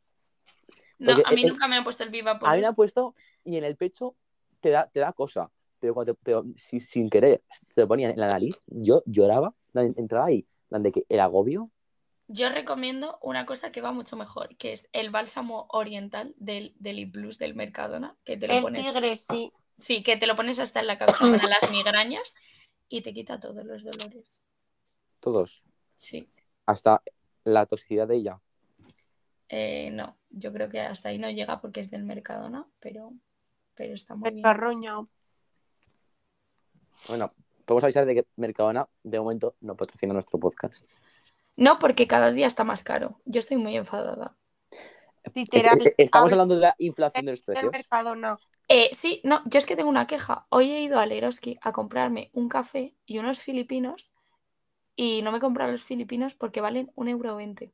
No, 1.01 1.15
Porque 1.15 1.23
a 1.25 1.31
mí 1.31 1.43
nunca 1.45 1.67
me 1.67 1.75
han 1.77 1.83
puesto 1.83 2.03
el 2.03 2.09
viva 2.11 2.37
por 2.37 2.47
A 2.47 2.53
mí 2.53 2.61
me 2.61 2.67
han 2.67 2.75
puesto 2.75 3.15
y 3.43 3.57
en 3.57 3.63
el 3.63 3.75
pecho 3.75 4.15
te 4.59 4.69
da, 4.69 4.87
te 4.87 4.99
da 4.99 5.13
cosa. 5.13 5.49
Pero, 5.79 5.95
cuando 5.95 6.13
te- 6.13 6.19
pero 6.21 6.45
si, 6.55 6.79
sin 6.79 7.09
querer 7.09 7.41
te 7.73 7.81
lo 7.81 7.87
ponían 7.87 8.11
en 8.11 8.19
la 8.19 8.27
nariz, 8.27 8.55
yo 8.67 9.01
lloraba, 9.07 9.53
en- 9.73 9.95
entraba 9.97 10.27
ahí. 10.27 10.45
en 10.69 10.83
de 10.83 10.91
que 10.91 11.05
el 11.09 11.19
agobio, 11.19 11.69
Yo 12.27 12.49
recomiendo 12.49 13.17
una 13.21 13.45
cosa 13.45 13.71
que 13.73 13.81
va 13.81 13.91
mucho 13.91 14.15
mejor, 14.15 14.55
que 14.55 14.71
es 14.73 14.87
el 14.93 15.09
bálsamo 15.09 15.65
oriental 15.69 16.33
del, 16.37 16.73
del 16.79 16.99
Iplus 16.99 17.37
del 17.39 17.55
Mercadona, 17.55 18.15
que 18.23 18.37
te 18.37 18.47
lo 18.47 18.53
El 18.53 18.61
pones. 18.61 18.85
tigre, 18.85 19.17
sí. 19.17 19.51
Sí, 19.77 20.03
que 20.03 20.15
te 20.15 20.27
lo 20.27 20.35
pones 20.35 20.59
hasta 20.59 20.79
en 20.79 20.87
la 20.87 20.97
cabeza 20.99 21.17
para 21.19 21.47
las 21.49 21.71
migrañas 21.71 22.35
y 22.87 23.01
te 23.01 23.13
quita 23.13 23.39
todos 23.39 23.65
los 23.65 23.83
dolores. 23.83 24.39
todos, 25.19 25.61
Sí. 25.97 26.29
hasta 26.67 27.01
la 27.43 27.65
toxicidad 27.65 28.07
de 28.07 28.15
ella. 28.17 28.39
Eh, 29.49 29.89
no, 29.91 30.15
yo 30.31 30.51
creo 30.53 30.69
que 30.69 30.79
hasta 30.81 31.09
ahí 31.09 31.17
no 31.17 31.29
llega 31.29 31.61
porque 31.61 31.79
es 31.81 31.89
del 31.91 32.03
Mercadona, 32.03 32.65
pero, 32.79 33.13
pero 33.75 33.93
está 33.93 34.15
muy 34.15 34.31
bien. 34.31 34.43
carroño. 34.43 35.07
Bueno, 37.07 37.31
podemos 37.65 37.83
avisar 37.83 38.05
de 38.05 38.15
que 38.15 38.27
Mercadona 38.35 38.87
de 39.03 39.19
momento 39.19 39.55
no 39.61 39.75
patrocina 39.75 40.13
nuestro 40.13 40.39
podcast. 40.39 40.85
No, 41.57 41.79
porque 41.79 42.07
cada 42.07 42.31
día 42.31 42.47
está 42.47 42.63
más 42.63 42.83
caro. 42.83 43.19
Yo 43.25 43.39
estoy 43.39 43.57
muy 43.57 43.75
enfadada. 43.75 44.35
Literal. 45.33 45.79
Es- 45.79 45.85
es- 45.87 45.93
Estamos 45.97 46.31
habla 46.31 46.43
hablando 46.43 46.55
de 46.55 46.61
la 46.61 46.75
inflación 46.79 47.25
de 47.25 47.31
los 47.31 47.39
del 47.45 47.53
precios. 47.53 47.71
mercado, 47.71 48.15
no. 48.15 48.39
Eh, 48.67 48.89
sí, 48.93 49.19
no, 49.25 49.41
yo 49.45 49.57
es 49.59 49.65
que 49.65 49.75
tengo 49.75 49.89
una 49.89 50.07
queja. 50.07 50.45
Hoy 50.49 50.71
he 50.71 50.81
ido 50.81 50.99
a 50.99 51.05
Leroski 51.05 51.57
a 51.61 51.73
comprarme 51.73 52.29
un 52.33 52.47
café 52.47 52.95
y 53.05 53.17
unos 53.17 53.39
filipinos 53.43 54.13
y 54.95 55.21
no 55.23 55.31
me 55.31 55.39
he 55.39 55.41
comprado 55.41 55.71
los 55.71 55.83
filipinos 55.83 56.35
porque 56.35 56.61
valen 56.61 56.91
un 56.95 57.09
euro 57.09 57.35
veinte. 57.35 57.73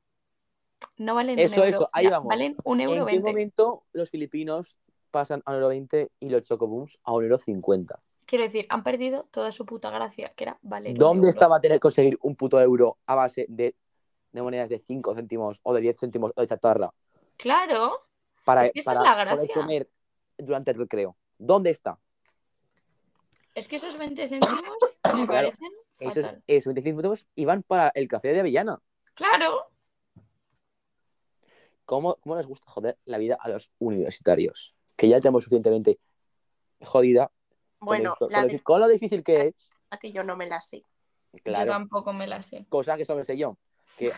No 0.97 1.15
valen 1.15 1.39
Eso, 1.39 1.55
un 1.55 1.59
euro. 1.67 1.69
eso, 1.77 1.89
ahí 1.93 2.07
vamos. 2.07 2.29
Valen 2.29 2.55
un 2.63 2.81
euro 2.81 3.01
¿En 3.01 3.05
qué 3.05 3.11
veinte. 3.11 3.29
momento 3.29 3.83
los 3.93 4.09
filipinos 4.09 4.75
pasan 5.11 5.41
a 5.45 5.53
1,20€ 5.55 6.09
y 6.19 6.29
los 6.29 6.43
chocobooms 6.43 6.97
a 7.03 7.11
1,50€? 7.13 7.99
Quiero 8.25 8.43
decir, 8.43 8.65
han 8.69 8.83
perdido 8.83 9.25
toda 9.31 9.51
su 9.51 9.65
puta 9.65 9.89
gracia, 9.89 10.29
que 10.35 10.43
era 10.43 10.59
valer 10.61 10.91
un 10.93 10.97
¿Dónde 10.99 11.27
euro. 11.27 11.29
estaba 11.29 11.61
tener 11.61 11.77
que 11.77 11.81
conseguir 11.81 12.17
un 12.21 12.35
puto 12.35 12.59
euro 12.59 12.97
a 13.05 13.15
base 13.15 13.45
de, 13.47 13.75
de 14.33 14.41
monedas 14.41 14.69
de 14.69 14.79
5 14.79 15.15
céntimos 15.15 15.59
o 15.63 15.73
de 15.73 15.81
10 15.81 15.97
céntimos 15.97 16.31
o 16.35 16.41
de 16.41 16.47
chatarra 16.47 16.91
Claro, 17.37 17.93
para, 18.43 18.65
Es 18.65 18.73
que 18.73 18.79
esa 18.79 18.91
es 18.91 18.97
para 18.99 19.15
la 19.15 19.23
poder 19.31 19.47
gracia. 19.47 19.53
comer 19.61 19.89
durante 20.37 20.71
el 20.71 20.77
recreo? 20.77 21.15
¿Dónde 21.37 21.69
está? 21.69 21.97
es 23.55 23.67
que 23.67 23.77
esos 23.77 23.97
20 23.97 24.27
céntimos 24.27 24.61
me 25.15 25.25
Claro, 25.25 25.47
parecen 25.49 25.71
Esos, 25.99 26.25
fatal. 26.25 26.43
esos 26.47 26.73
25 26.73 26.97
céntimos 26.97 27.27
iban 27.35 27.63
para 27.63 27.89
el 27.95 28.07
café 28.07 28.33
de 28.33 28.41
avellana. 28.41 28.79
Claro, 29.15 29.67
¿Cómo, 31.87 32.15
¿Cómo 32.17 32.35
les 32.35 32.45
gusta 32.45 32.69
joder 32.69 32.97
la 33.05 33.17
vida 33.17 33.37
a 33.39 33.47
los 33.47 33.71
universitarios? 33.79 34.75
Que 34.97 35.07
ya 35.07 35.19
tenemos 35.21 35.45
suficientemente 35.45 35.99
jodida 36.81 37.31
con, 37.79 37.87
Bueno, 37.87 38.11
esto- 38.13 38.29
la 38.29 38.41
con, 38.41 38.51
lo, 38.51 38.59
con 38.63 38.79
lo 38.81 38.87
difícil 38.89 39.23
que 39.23 39.47
es. 39.47 39.69
que 40.01 40.11
yo 40.11 40.23
no 40.25 40.35
me 40.35 40.47
la 40.47 40.59
sé. 40.61 40.83
yo 41.31 41.39
Claro, 41.43 41.71
tampoco 41.71 42.11
me 42.11 42.27
la 42.27 42.41
sé. 42.41 42.65
cosa 42.69 42.97
que 42.97 43.05
solo 43.05 43.23
sé 43.23 43.37
yo. 43.37 43.57
Que, 43.97 44.11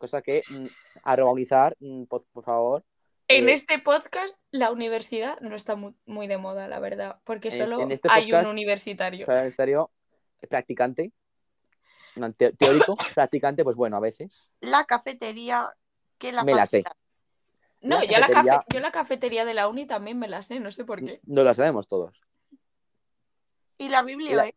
cosa 0.00 0.20
que 0.20 0.42
mm, 0.50 0.66
armonizar, 1.04 1.76
mm, 1.78 2.04
por, 2.06 2.24
por 2.32 2.42
favor. 2.44 2.84
En 3.28 3.48
Eh, 3.48 3.52
este 3.52 3.78
podcast, 3.78 4.34
la 4.50 4.72
universidad 4.72 5.38
no 5.40 5.54
está 5.54 5.76
muy, 5.76 5.94
muy 6.06 6.26
de 6.26 6.38
moda, 6.38 6.66
la 6.66 6.80
verdad, 6.80 7.20
porque 7.22 7.48
En- 7.50 7.58
solo 7.58 7.80
en 7.82 7.92
este 7.92 8.08
hay 8.10 8.32
un 8.32 8.46
universitario. 8.46 9.26
Del 9.26 9.46
estéreo, 9.46 9.92
practicante, 10.50 11.12
no, 12.16 12.32
te- 12.32 12.52
teórico, 12.52 12.96
practicante, 13.16 13.62
pues 13.62 13.76
bueno, 13.76 13.96
a 13.96 14.00
veces. 14.00 14.48
La 14.60 14.84
cafetería 14.86 15.72
que 16.18 16.32
la 16.32 16.42
Me 16.42 16.54
la 16.56 16.66
sé. 16.66 16.82
No, 17.82 17.96
la 17.98 18.04
yo 18.04 18.18
la, 18.18 18.28
cafetería- 18.28 18.52
cafe- 18.60 18.66
yo 18.74 18.80
la 18.80 18.92
cafetería 18.92 19.44
de 19.44 19.54
la 19.54 19.68
uni 19.68 19.86
también 19.86 20.18
me 20.18 20.28
la 20.28 20.42
sé, 20.42 20.60
no 20.60 20.70
sé 20.70 20.84
por 20.84 21.04
qué. 21.04 21.20
No 21.24 21.42
lo 21.44 21.52
sabemos 21.52 21.86
todos. 21.88 22.20
Y 23.78 23.88
la 23.88 24.02
Biblia, 24.02 24.36
La- 24.36 24.46
¿eh? 24.48 24.54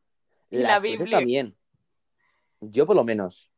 Y 0.51 0.57
Las 0.59 0.71
la 0.73 0.79
Biblia. 0.79 1.17
también. 1.17 1.55
Yo 2.61 2.85
por 2.85 2.95
lo 2.95 3.03
menos. 3.03 3.49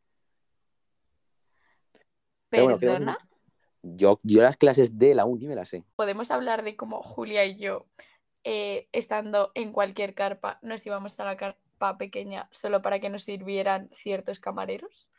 Pero 2.50 2.64
bueno, 2.64 2.80
Perdona, 2.80 3.18
Yo, 3.84 4.20
yo 4.24 4.42
las 4.42 4.58
clases 4.58 4.98
de 4.98 5.14
la 5.16 5.26
uni 5.26 5.48
me 5.48 5.56
las 5.56 5.70
sé. 5.70 5.84
podemos 5.96 6.32
hablar 6.32 6.64
de 6.64 6.76
cómo 6.76 7.02
Julia 7.04 7.46
y 7.46 7.56
yo, 7.58 7.86
eh, 8.44 8.88
estando 8.94 9.52
en 9.54 9.72
cualquier 9.74 10.14
carpa, 10.14 10.60
nos 10.62 10.86
íbamos 10.86 11.20
a 11.20 11.26
la, 11.26 11.38
car- 11.38 11.58
pa 11.78 11.98
pequeña 11.98 12.48
solo 12.52 12.82
para 12.82 13.00
que 13.00 13.10
nos 13.10 13.24
sirvieran 13.24 13.90
ciertos 13.94 14.40
camareros? 14.40 15.10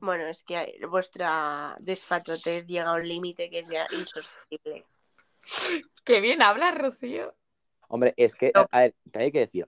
Bueno, 0.00 0.24
es 0.26 0.42
que 0.42 0.78
vuestra 0.88 1.76
despachotez 1.80 2.66
llega 2.66 2.90
a 2.90 2.94
un 2.94 3.06
límite 3.06 3.50
que 3.50 3.60
es 3.60 3.68
ya 3.68 3.86
insostenible. 3.92 4.86
Qué 6.04 6.20
bien 6.20 6.42
habla, 6.42 6.70
Rocío. 6.72 7.34
Hombre, 7.88 8.14
es 8.16 8.34
que, 8.34 8.52
No. 8.54 8.66
a 8.70 8.80
ver, 8.80 8.94
te 9.12 9.18
hay 9.22 9.32
que 9.32 9.40
decir, 9.40 9.66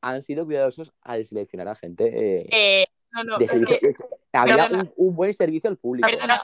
han 0.00 0.22
sido 0.22 0.44
cuidadosos 0.46 0.92
al 1.02 1.26
seleccionar 1.26 1.68
a 1.68 1.74
gente 1.74 2.04
eh, 2.42 2.48
Eh, 2.50 2.86
no, 3.12 3.24
no, 3.24 3.38
de 3.38 3.44
es 3.46 3.50
servicio. 3.50 3.78
que 3.80 3.94
Había 4.32 4.68
un, 4.70 4.92
un 4.96 5.14
buen 5.16 5.32
servicio 5.34 5.68
al 5.68 5.76
público. 5.76 6.08
Perdona, 6.08 6.36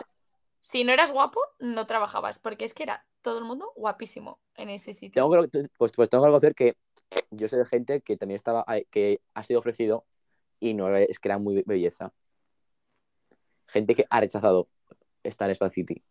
si 0.61 0.85
no 0.85 0.93
eras 0.93 1.13
guapo, 1.13 1.41
no 1.59 1.87
trabajabas, 1.87 2.39
porque 2.39 2.65
es 2.65 2.75
que 2.75 2.83
era 2.85 3.07
todo 3.23 3.39
el 3.39 3.45
mundo 3.45 3.73
guapísimo 3.77 4.39
en 4.57 4.69
ese 4.71 4.93
sitio. 4.93 5.23
Tengo 5.29 5.43
que, 5.49 5.69
pues, 5.79 5.93
pues 5.93 6.09
tengo 6.11 6.23
que 6.25 6.29
reconocer 6.29 6.55
que 6.55 6.77
yo 7.31 7.49
sé 7.49 7.57
de 7.57 7.67
gente 7.67 8.01
que 8.03 8.17
también 8.17 8.37
estaba, 8.37 8.65
ahí- 8.67 8.87
que 8.91 9.21
ha 9.35 9.43
sido 9.43 9.61
ofrecido 9.61 10.05
y 10.61 10.75
no 10.75 10.95
es 10.95 11.19
que 11.19 11.29
era 11.29 11.39
muy 11.39 11.63
belleza. 11.67 12.13
Gente 13.73 13.95
que 13.95 14.07
ha 14.11 14.21
rechazado 14.21 14.69
estar 15.23 15.49
en 15.49 15.55
Spa 15.55 15.71
City. 15.71 16.03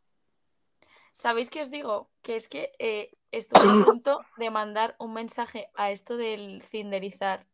¿Sabéis 1.12 1.50
qué 1.50 1.62
os 1.62 1.72
digo? 1.72 2.10
Que 2.22 2.36
es 2.36 2.48
que 2.48 2.72
eh, 2.80 3.12
estuve 3.32 3.60
a 3.68 3.84
punto 3.84 4.22
de 4.38 4.50
mandar 4.50 4.96
un 5.00 5.13
mensaje 5.13 5.70
a 5.75 5.92
esto 5.92 6.18
del 6.18 6.62
cinderizar 6.63 7.46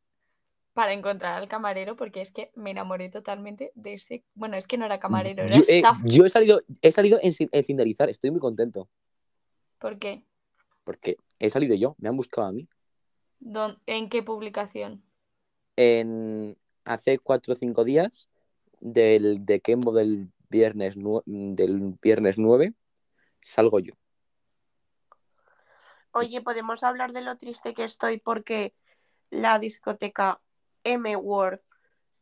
para 0.74 0.94
encontrar 0.94 1.38
al 1.42 1.48
camarero, 1.48 1.96
porque 1.96 2.22
es 2.22 2.32
que 2.32 2.52
me 2.56 2.72
enamoré 2.72 3.10
totalmente 3.10 3.72
de 3.76 3.94
ese. 3.94 4.24
Bueno, 4.36 4.58
es 4.58 4.68
que 4.68 4.78
no 4.78 4.86
era 4.86 5.00
camarero, 5.00 5.44
era 5.44 5.56
Yo, 5.56 5.62
eh, 5.70 5.78
staff. 5.80 5.98
yo 6.06 6.26
he 6.26 6.30
salido, 6.30 6.62
he 6.82 6.92
salido 6.92 7.18
en, 7.22 7.32
cin- 7.32 7.50
en 7.52 7.64
Cinderizar, 7.64 8.10
estoy 8.10 8.30
muy 8.32 8.42
contento. 8.42 8.90
¿Por 9.80 9.98
qué? 9.98 10.24
Porque 10.84 11.18
he 11.40 11.50
salido 11.50 11.76
yo, 11.76 11.96
me 11.98 12.10
han 12.10 12.18
buscado 12.18 12.48
a 12.48 12.52
mí. 12.52 12.68
¿Dón- 13.40 13.80
¿En 13.86 14.10
qué 14.10 14.22
publicación? 14.22 15.02
En, 15.78 16.58
hace 16.84 17.20
cuatro 17.20 17.54
o 17.54 17.58
cinco 17.58 17.84
días 17.84 18.30
del 18.86 19.44
de 19.46 19.62
Kembo 19.62 19.92
del 19.94 20.32
viernes, 20.50 20.96
nue- 20.96 21.24
del 21.26 21.98
viernes 22.02 22.38
9 22.38 22.74
salgo 23.42 23.80
yo. 23.80 23.94
Oye, 26.12 26.42
podemos 26.42 26.84
hablar 26.84 27.12
de 27.12 27.22
lo 27.22 27.36
triste 27.36 27.74
que 27.74 27.84
estoy 27.84 28.20
porque 28.20 28.74
la 29.32 29.58
discoteca 29.60 30.40
M 30.84 31.16
World 31.16 31.60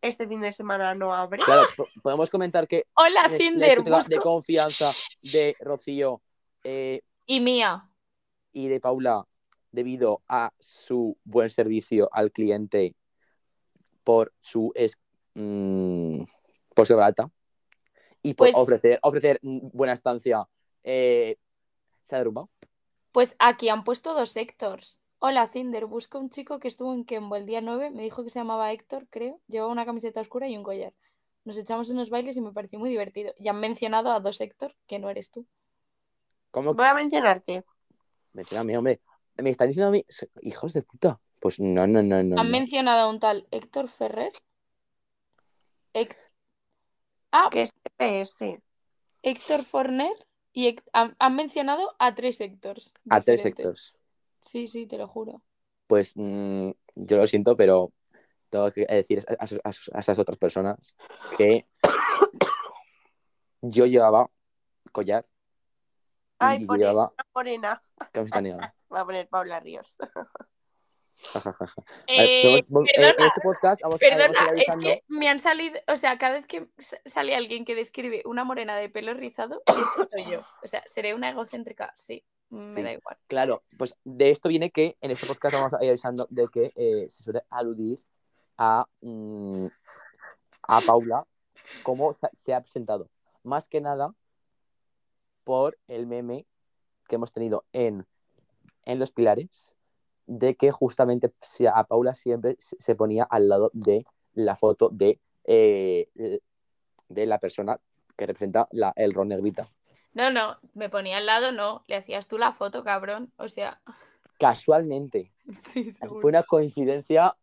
este 0.01 0.27
fin 0.27 0.41
de 0.41 0.51
semana 0.53 0.95
no 0.95 1.13
abre. 1.13 1.43
Claro, 1.43 1.67
podemos 2.01 2.29
comentar 2.29 2.67
que 2.67 2.85
Hola, 2.95 3.09
la- 3.09 3.21
la 3.23 3.37
Cinder, 3.37 3.83
de 3.83 4.17
confianza 4.19 4.91
de 5.21 5.55
Rocío 5.59 6.21
eh, 6.63 7.01
Y 7.25 7.39
mía. 7.41 7.89
y 8.53 8.67
de 8.69 8.79
Paula, 8.79 9.25
debido 9.71 10.21
a 10.29 10.51
su 10.59 11.17
buen 11.25 11.49
servicio 11.49 12.09
al 12.13 12.31
cliente 12.31 12.95
por 14.03 14.33
su 14.41 14.71
es, 14.75 14.97
mm, 15.35 16.23
por 16.73 16.87
ser 16.87 16.97
barata 16.97 17.29
y 18.21 18.33
por 18.33 18.47
Pues- 18.47 18.55
ofrecer, 18.55 18.99
ofrecer 19.01 19.39
buena 19.41 19.93
estancia, 19.93 20.47
eh, 20.83 21.37
se 22.05 22.15
ha 22.15 22.17
derrumbado. 22.19 22.49
Pues 23.11 23.35
aquí 23.39 23.69
han 23.69 23.83
puesto 23.83 24.13
dos 24.13 24.35
Héctors. 24.35 24.99
Hola, 25.19 25.47
Cinder, 25.47 25.85
busco 25.85 26.19
un 26.19 26.29
chico 26.29 26.59
que 26.59 26.67
estuvo 26.67 26.93
en 26.93 27.05
Kembo 27.05 27.35
el 27.37 27.45
día 27.45 27.61
9, 27.61 27.91
me 27.91 28.01
dijo 28.01 28.23
que 28.23 28.29
se 28.29 28.39
llamaba 28.39 28.71
Héctor, 28.73 29.07
creo, 29.09 29.39
llevaba 29.47 29.71
una 29.71 29.85
camiseta 29.85 30.19
oscura 30.19 30.47
y 30.49 30.57
un 30.57 30.63
collar. 30.63 30.93
Nos 31.45 31.57
echamos 31.57 31.89
unos 31.89 32.09
bailes 32.09 32.35
y 32.37 32.41
me 32.41 32.51
pareció 32.51 32.79
muy 32.79 32.89
divertido. 32.89 33.33
Y 33.37 33.47
han 33.49 33.59
mencionado 33.59 34.11
a 34.11 34.19
dos 34.19 34.39
Héctor, 34.41 34.75
que 34.87 34.99
no 34.99 35.09
eres 35.09 35.29
tú. 35.31 35.45
¿Cómo? 36.51 36.73
Voy 36.73 36.85
a 36.85 36.93
mencionarte. 36.93 37.63
Mencióname, 38.33 38.77
hombre. 38.77 39.01
Me 39.37 39.49
están 39.49 39.67
diciendo 39.67 39.89
a 39.89 39.91
mí, 39.91 40.05
hijos 40.41 40.73
de 40.73 40.83
puta. 40.83 41.19
Pues 41.39 41.59
no, 41.59 41.85
no, 41.87 42.01
no, 42.01 42.23
no. 42.23 42.39
Han 42.39 42.45
no. 42.47 42.51
mencionado 42.51 43.01
a 43.01 43.09
un 43.09 43.19
tal 43.19 43.47
Héctor 43.51 43.87
Ferrer. 43.89 44.31
Héc- 45.93 46.15
Ah, 47.35 47.49
Que 47.51 47.63
es 47.63 47.73
PS. 47.97 48.61
Héctor 49.23 49.63
Forner. 49.63 50.13
Y 50.53 50.75
han, 50.93 51.15
han 51.17 51.35
mencionado 51.35 51.95
a 51.97 52.13
tres 52.13 52.39
Héctors. 52.39 52.93
A 53.09 53.21
tres 53.21 53.41
sectores. 53.41 53.95
Sí, 54.39 54.67
sí, 54.67 54.85
te 54.85 54.99
lo 54.99 55.07
juro. 55.07 55.41
Pues 55.87 56.13
mm, 56.15 56.69
yo 56.95 57.17
lo 57.17 57.25
siento, 57.25 57.57
pero 57.57 57.91
tengo 58.51 58.71
que 58.71 58.85
decir 58.85 59.25
a, 59.27 59.33
a- 59.33 59.47
a- 59.63 59.69
a 59.97 59.99
esas 59.99 60.19
otras 60.19 60.37
personas 60.37 60.77
que 61.35 61.65
yo 63.61 63.87
llevaba 63.87 64.29
collar 64.91 65.25
Ay, 66.37 66.61
y 66.61 66.65
pone 66.67 66.79
llevaba 66.83 67.13
una 67.17 67.25
morena. 67.33 67.83
camiseta 68.11 68.41
negra. 68.41 68.75
Va 68.93 68.99
a 69.01 69.05
poner 69.05 69.27
Paula 69.27 69.59
Ríos. 69.59 69.97
Eh, 72.07 72.57
eh, 72.59 72.63
perdona, 72.67 72.91
en 72.95 73.23
este 73.25 73.41
podcast 73.41 73.81
vamos, 73.81 74.01
a 74.01 74.05
es 74.55 74.75
que 74.81 75.03
me 75.07 75.29
han 75.29 75.39
salido, 75.39 75.79
o 75.87 75.95
sea, 75.95 76.17
cada 76.17 76.33
vez 76.33 76.47
que 76.47 76.67
sale 77.05 77.35
alguien 77.35 77.65
que 77.65 77.75
describe 77.75 78.21
una 78.25 78.43
morena 78.43 78.75
de 78.75 78.89
pelo 78.89 79.13
rizado, 79.13 79.61
soy 80.11 80.25
yo. 80.31 80.41
O 80.63 80.67
sea, 80.67 80.83
seré 80.87 81.13
una 81.13 81.29
egocéntrica, 81.29 81.93
sí, 81.95 82.23
me 82.49 82.73
Sí. 82.75 82.81
da 82.83 82.91
igual. 82.93 83.17
Claro, 83.27 83.63
pues 83.77 83.95
de 84.03 84.31
esto 84.31 84.49
viene 84.49 84.71
que 84.71 84.97
en 85.01 85.11
este 85.11 85.25
podcast 85.27 85.55
vamos 85.55 85.73
a 85.73 85.83
ir 85.83 85.89
avisando 85.89 86.27
de 86.29 86.47
que 86.51 86.73
eh, 86.75 87.07
se 87.09 87.23
suele 87.23 87.43
aludir 87.49 88.01
a, 88.57 88.85
mm, 89.01 89.67
a 90.63 90.81
Paula 90.81 91.25
cómo 91.83 92.13
se- 92.13 92.29
se 92.33 92.53
ha 92.53 92.61
presentado. 92.61 93.09
Más 93.43 93.67
que 93.69 93.81
nada 93.81 94.13
por 95.43 95.77
el 95.87 96.07
meme 96.07 96.45
que 97.07 97.15
hemos 97.15 97.31
tenido 97.31 97.65
en, 97.73 98.05
en 98.85 98.99
Los 98.99 99.11
Pilares, 99.11 99.72
de 100.25 100.55
que 100.55 100.71
justamente 100.71 101.33
a 101.73 101.83
Paula 101.85 102.15
siempre 102.15 102.57
se 102.59 102.95
ponía 102.95 103.23
al 103.23 103.49
lado 103.49 103.71
de 103.73 104.05
la 104.33 104.55
foto 104.55 104.89
de, 104.89 105.19
eh, 105.43 106.09
de 107.09 107.25
la 107.25 107.39
persona 107.39 107.79
que 108.15 108.25
representa 108.25 108.67
la, 108.71 108.93
el 108.95 109.13
ron 109.13 109.29
negrita. 109.29 109.69
No, 110.13 110.29
no, 110.29 110.57
me 110.73 110.89
ponía 110.89 111.17
al 111.17 111.25
lado, 111.25 111.51
no, 111.51 111.83
le 111.87 111.95
hacías 111.95 112.27
tú 112.27 112.37
la 112.37 112.51
foto, 112.51 112.83
cabrón. 112.83 113.31
O 113.37 113.49
sea, 113.49 113.81
Casualmente. 114.43 115.31
sí, 115.59 115.91
seguro. 115.91 116.21
Fue 116.21 116.29
una 116.29 116.43
coincidencia 116.43 117.35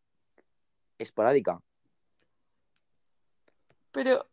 esporádica. 0.98 1.60
Pero, 3.92 4.26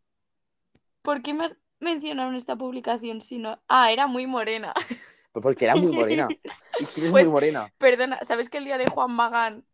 ¿por 1.02 1.22
qué 1.22 1.34
me 1.34 1.46
has 1.46 1.56
mencionado 1.80 2.30
en 2.30 2.36
esta 2.36 2.56
publicación 2.56 3.20
si 3.22 3.38
no? 3.38 3.58
Ah, 3.68 3.90
era 3.90 4.06
muy 4.06 4.26
morena. 4.26 4.74
Pues 5.32 5.42
porque 5.42 5.64
era 5.66 5.76
muy 5.76 5.92
morena. 5.94 6.28
Y 6.80 6.84
si 6.84 7.00
eres 7.00 7.10
Pues- 7.10 7.24
muy 7.24 7.32
morena. 7.32 7.72
Perdona, 7.78 8.18
¿sabes 8.22 8.48
que 8.48 8.58
el 8.58 8.64
día 8.64 8.78
de 8.78 8.86
Juan 8.88 9.10
Magán 9.12 9.64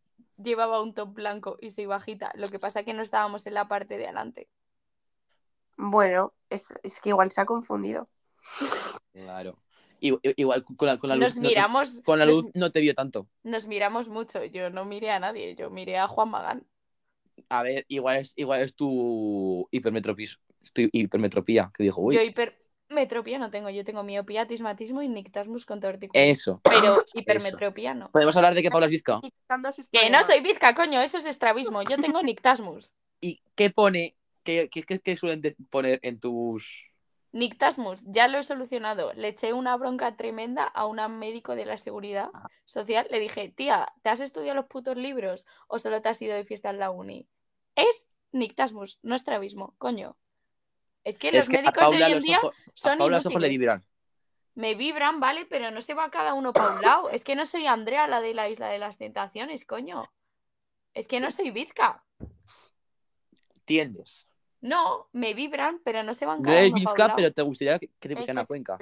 llevaba 0.42 0.80
un 0.80 0.94
top 0.94 1.12
blanco 1.12 1.58
y 1.60 1.70
soy 1.70 1.84
bajita? 1.86 2.32
Lo 2.34 2.48
que 2.48 2.58
pasa 2.58 2.82
que 2.82 2.94
no 2.94 3.02
estábamos 3.02 3.46
en 3.46 3.54
la 3.54 3.68
parte 3.68 3.98
de 3.98 4.04
adelante. 4.06 4.48
Bueno, 5.76 6.32
es, 6.50 6.66
es 6.82 7.00
que 7.00 7.10
igual 7.10 7.30
se 7.30 7.40
ha 7.40 7.46
confundido. 7.46 8.08
Claro. 9.12 9.58
I- 10.00 10.12
i- 10.22 10.34
Igual 10.36 10.64
con 10.64 10.88
la, 10.88 10.96
con 10.98 11.08
la 11.10 11.16
luz. 11.16 11.24
Nos 11.24 11.36
no- 11.36 11.48
miramos, 11.48 12.00
con 12.04 12.18
la 12.18 12.26
nos- 12.26 12.34
luz 12.36 12.50
no 12.54 12.70
te 12.72 12.80
vio 12.80 12.94
tanto. 12.94 13.28
nos 13.42 13.66
miramos 13.66 14.08
mucho. 14.08 14.44
Yo 14.44 14.70
no 14.70 14.84
miré 14.84 15.10
a 15.10 15.18
nadie, 15.18 15.54
yo 15.54 15.70
miré 15.70 15.98
a 15.98 16.06
Juan 16.06 16.30
Magán. 16.30 16.66
A 17.48 17.62
ver, 17.62 17.84
igual 17.88 18.16
es, 18.18 18.32
igual 18.36 18.60
es 18.62 18.74
tu 18.74 19.66
hipermetropis, 19.70 20.38
es 20.62 20.72
tu 20.72 20.82
hipermetropía, 20.92 21.70
que 21.76 21.82
dijo, 21.82 22.00
uy, 22.00 22.14
Yo 22.14 22.22
hipermetropía 22.94 23.38
no 23.38 23.50
tengo, 23.50 23.70
yo 23.70 23.84
tengo 23.84 24.02
miopía, 24.02 24.42
astigmatismo 24.42 25.02
y 25.02 25.08
nictasmus 25.08 25.66
con 25.66 25.80
tortícolis. 25.80 26.38
eso. 26.38 26.60
Pero 26.62 26.96
hipermetropía 27.14 27.94
no. 27.94 28.10
Podemos 28.10 28.36
hablar 28.36 28.54
de 28.54 28.62
que 28.62 28.70
Paula 28.70 28.86
es 28.86 28.92
bizca. 28.92 29.20
Que 29.90 30.10
no 30.10 30.22
soy 30.22 30.40
bizca, 30.40 30.74
coño, 30.74 31.00
eso 31.00 31.18
es 31.18 31.26
estrabismo. 31.26 31.82
Yo 31.82 31.96
tengo 31.98 32.22
nictasmus. 32.22 32.92
¿Y 33.20 33.38
qué 33.54 33.70
pone? 33.70 34.16
¿Qué, 34.42 34.68
qué, 34.70 34.82
qué- 34.82 35.00
qué 35.00 35.16
suelen 35.16 35.42
poner 35.70 35.98
en 36.02 36.20
tus. 36.20 36.90
Nictasmus, 37.32 38.02
ya 38.06 38.28
lo 38.28 38.38
he 38.38 38.42
solucionado. 38.44 39.12
Le 39.14 39.28
eché 39.28 39.52
una 39.52 39.76
bronca 39.76 40.14
tremenda 40.16 40.64
a 40.64 40.86
una 40.86 41.08
médico 41.08 41.56
de 41.56 41.64
la 41.64 41.76
seguridad 41.78 42.28
Ah. 42.32 42.46
social. 42.64 43.06
Le 43.10 43.18
dije, 43.18 43.48
tía, 43.48 43.92
¿te 44.02 44.10
has 44.10 44.20
estudiado 44.20 44.54
los 44.54 44.66
putos 44.66 44.96
libros 44.96 45.44
o 45.66 45.78
solo 45.80 46.00
te 46.00 46.08
has 46.10 46.22
ido 46.22 46.34
de 46.36 46.44
fiesta 46.44 46.70
en 46.70 46.78
la 46.78 46.90
uni? 46.90 47.26
Es 47.74 48.06
nictasmus, 48.30 48.98
no 49.02 49.16
estrabismo, 49.16 49.74
coño. 49.78 50.16
Es 51.04 51.18
que 51.18 51.30
los 51.32 51.44
es 51.44 51.48
que 51.50 51.58
a 51.58 51.62
médicos 51.62 51.90
de 51.90 52.04
hoy 52.04 52.12
en 52.12 52.18
día 52.20 52.38
ojos, 52.38 52.54
a 52.56 52.70
son 52.74 52.98
Paula 52.98 53.16
los 53.18 53.26
ojos 53.26 53.40
le 53.40 53.48
inútiles. 53.48 53.60
vibran. 53.60 53.84
Me 54.54 54.74
vibran, 54.74 55.20
¿vale? 55.20 55.46
Pero 55.46 55.70
no 55.70 55.82
se 55.82 55.94
va 55.94 56.10
cada 56.10 56.32
uno 56.34 56.52
para 56.52 56.74
un 56.76 56.80
lado. 56.82 57.10
Es 57.10 57.24
que 57.24 57.34
no 57.36 57.44
soy 57.44 57.66
Andrea, 57.66 58.06
la 58.06 58.20
de 58.20 58.34
la 58.34 58.48
isla 58.48 58.68
de 58.68 58.78
las 58.78 58.96
tentaciones, 58.96 59.64
coño. 59.64 60.10
Es 60.94 61.08
que 61.08 61.20
no 61.20 61.30
soy 61.30 61.50
bizca. 61.50 62.04
Tiendes. 63.64 64.28
No, 64.60 65.08
me 65.12 65.34
vibran, 65.34 65.80
pero 65.84 66.02
no 66.02 66.14
se 66.14 66.24
van 66.26 66.38
No 66.38 66.44
cada 66.44 66.60
eres 66.60 66.72
un 66.72 66.78
bizca, 66.78 67.06
lado. 67.06 67.16
pero 67.16 67.32
te 67.32 67.42
gustaría 67.42 67.78
que, 67.78 67.88
que 67.98 68.08
te 68.08 68.16
pusieran 68.16 68.38
a 68.38 68.46
Cuenca. 68.46 68.78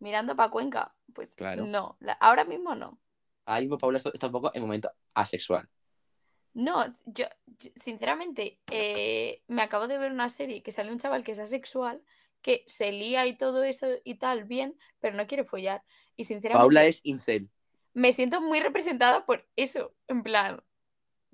Mirando 0.00 0.34
para 0.34 0.50
Cuenca, 0.50 0.94
pues 1.14 1.34
Claro. 1.36 1.66
no. 1.66 1.96
La- 2.00 2.14
ahora 2.14 2.44
mismo 2.44 2.74
no. 2.74 2.98
Ahora 3.44 3.60
mismo 3.60 3.78
Paula 3.78 3.98
está 3.98 4.10
está 4.12 4.26
un 4.26 4.32
poco 4.32 4.50
en 4.54 4.62
momento 4.62 4.90
asexual. 5.14 5.68
No, 6.56 6.86
yo, 7.04 7.26
sinceramente, 7.58 8.58
eh, 8.70 9.42
me 9.46 9.60
acabo 9.60 9.88
de 9.88 9.98
ver 9.98 10.10
una 10.10 10.30
serie 10.30 10.62
que 10.62 10.72
sale 10.72 10.90
un 10.90 10.98
chaval 10.98 11.22
que 11.22 11.32
es 11.32 11.38
asexual, 11.38 12.00
que 12.40 12.64
se 12.66 12.92
lía 12.92 13.26
y 13.26 13.36
todo 13.36 13.62
eso 13.62 13.86
y 14.04 14.14
tal, 14.14 14.44
bien, 14.44 14.74
pero 14.98 15.14
no 15.14 15.26
quiere 15.26 15.44
follar. 15.44 15.82
Y 16.16 16.24
sinceramente, 16.24 16.62
Paula 16.62 16.86
es 16.86 17.02
incel. 17.04 17.50
me 17.92 18.14
siento 18.14 18.40
muy 18.40 18.60
representada 18.60 19.26
por 19.26 19.46
eso. 19.54 19.92
En 20.08 20.22
plan, 20.22 20.62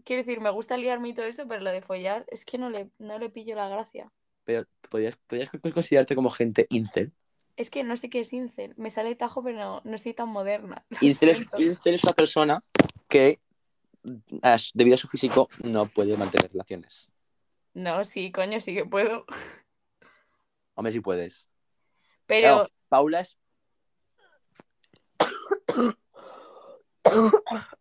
quiero 0.05 0.25
decir, 0.25 0.41
me 0.41 0.51
gusta 0.51 0.77
liarme 0.77 1.11
y 1.11 1.15
todo 1.15 1.27
eso, 1.27 1.47
pero 1.47 1.61
lo 1.61 1.71
de 1.71 1.83
follar 1.83 2.27
es 2.27 2.45
que 2.45 2.59
no 2.59 2.69
le, 2.69 2.91
no 2.99 3.21
le 3.21 3.31
pillo 3.31 3.55
la 3.55 3.69
gracia. 3.69 4.11
Pero 4.43 4.67
podrías, 4.91 5.15
podrías 5.29 5.51
considerarte 5.73 6.17
como 6.17 6.31
gente 6.31 6.67
incel. 6.69 7.13
Es 7.55 7.71
que 7.71 7.85
no 7.85 7.97
sé 7.97 8.11
qué 8.11 8.19
es 8.19 8.33
incel. 8.33 8.75
Me 8.77 8.91
sale 8.91 9.15
tajo, 9.15 9.41
pero 9.45 9.57
no, 9.57 9.83
no 9.85 9.99
soy 9.99 10.15
tan 10.15 10.31
moderna. 10.31 10.85
Incel 11.01 11.29
es, 11.29 11.43
incel 11.59 11.95
es 11.95 12.03
una 12.03 12.13
persona 12.13 12.61
que, 13.09 13.39
debido 14.75 14.95
a 14.95 14.99
su 14.99 15.09
físico, 15.09 15.49
no 15.63 15.87
puede 15.87 16.17
mantener 16.17 16.51
relaciones. 16.51 17.09
No, 17.75 18.05
sí, 18.05 18.31
coño, 18.33 18.61
sí 18.61 18.75
que 18.75 18.85
puedo. 18.85 19.25
Hombre, 20.75 20.93
si 20.93 21.01
puedes. 21.01 21.49
Pero 22.27 22.55
Claro, 22.55 22.69
Paula 22.89 23.21
es. 23.21 23.39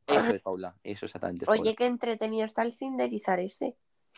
Eso 0.07 0.36
es 0.36 0.41
Paula, 0.41 0.75
eso 0.84 1.05
exactamente. 1.05 1.45
Es 1.45 1.47
Paula. 1.47 1.62
Oye, 1.62 1.75
qué 1.75 1.86
entretenido 1.86 2.45
está 2.45 2.63
el 2.63 2.73
cinderizar 2.73 3.39
ese. 3.39 3.75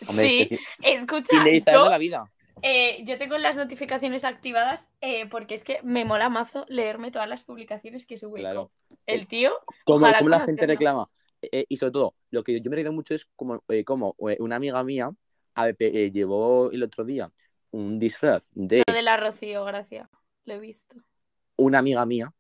Hombre, 0.08 0.28
sí, 0.28 0.42
es 0.42 0.60
que 0.82 0.94
escucha, 0.94 1.28
Finalizando 1.30 1.86
yo, 1.86 1.90
la 1.90 1.98
vida. 2.00 2.32
eh, 2.64 3.04
yo 3.06 3.18
tengo 3.20 3.38
las 3.38 3.58
notificaciones 3.58 4.24
activadas 4.24 4.90
eh, 5.02 5.28
porque 5.28 5.54
es 5.54 5.64
que 5.64 5.80
me 5.84 6.04
mola 6.04 6.30
mazo 6.30 6.66
leerme 6.68 7.12
todas 7.12 7.28
las 7.30 7.44
publicaciones 7.44 8.06
que 8.08 8.18
sube. 8.18 8.40
Claro. 8.40 8.72
El 9.06 9.28
tío, 9.28 9.52
Como, 9.86 10.00
Ojalá 10.06 10.18
como 10.20 10.30
la 10.30 10.40
gente 10.40 10.66
reclama. 10.66 11.10
Eh, 11.52 11.66
y 11.68 11.78
sobre 11.78 11.92
todo, 11.92 12.16
lo 12.32 12.44
que 12.44 12.62
yo 12.62 12.70
me 12.70 12.76
he 12.76 12.78
reído 12.78 12.94
mucho 12.94 13.14
es 13.14 13.26
como, 13.36 13.64
eh, 13.68 13.84
como 13.84 14.16
eh, 14.30 14.38
una 14.40 14.56
amiga 14.56 14.84
mía 14.84 15.12
a 15.56 15.70
eh, 15.70 16.12
llevó 16.12 16.72
el 16.72 16.84
otro 16.84 17.04
día 17.04 17.32
un 17.72 18.00
disfraz 18.00 18.50
de 18.54 18.84
lo 18.88 18.94
de 18.94 19.02
la 19.02 19.18
Rocío, 19.18 19.66
gracias. 19.66 20.10
Lo 20.46 20.54
he 20.54 20.60
visto. 20.60 20.98
una 21.58 21.80
amiga 21.80 22.06
mía. 22.06 22.34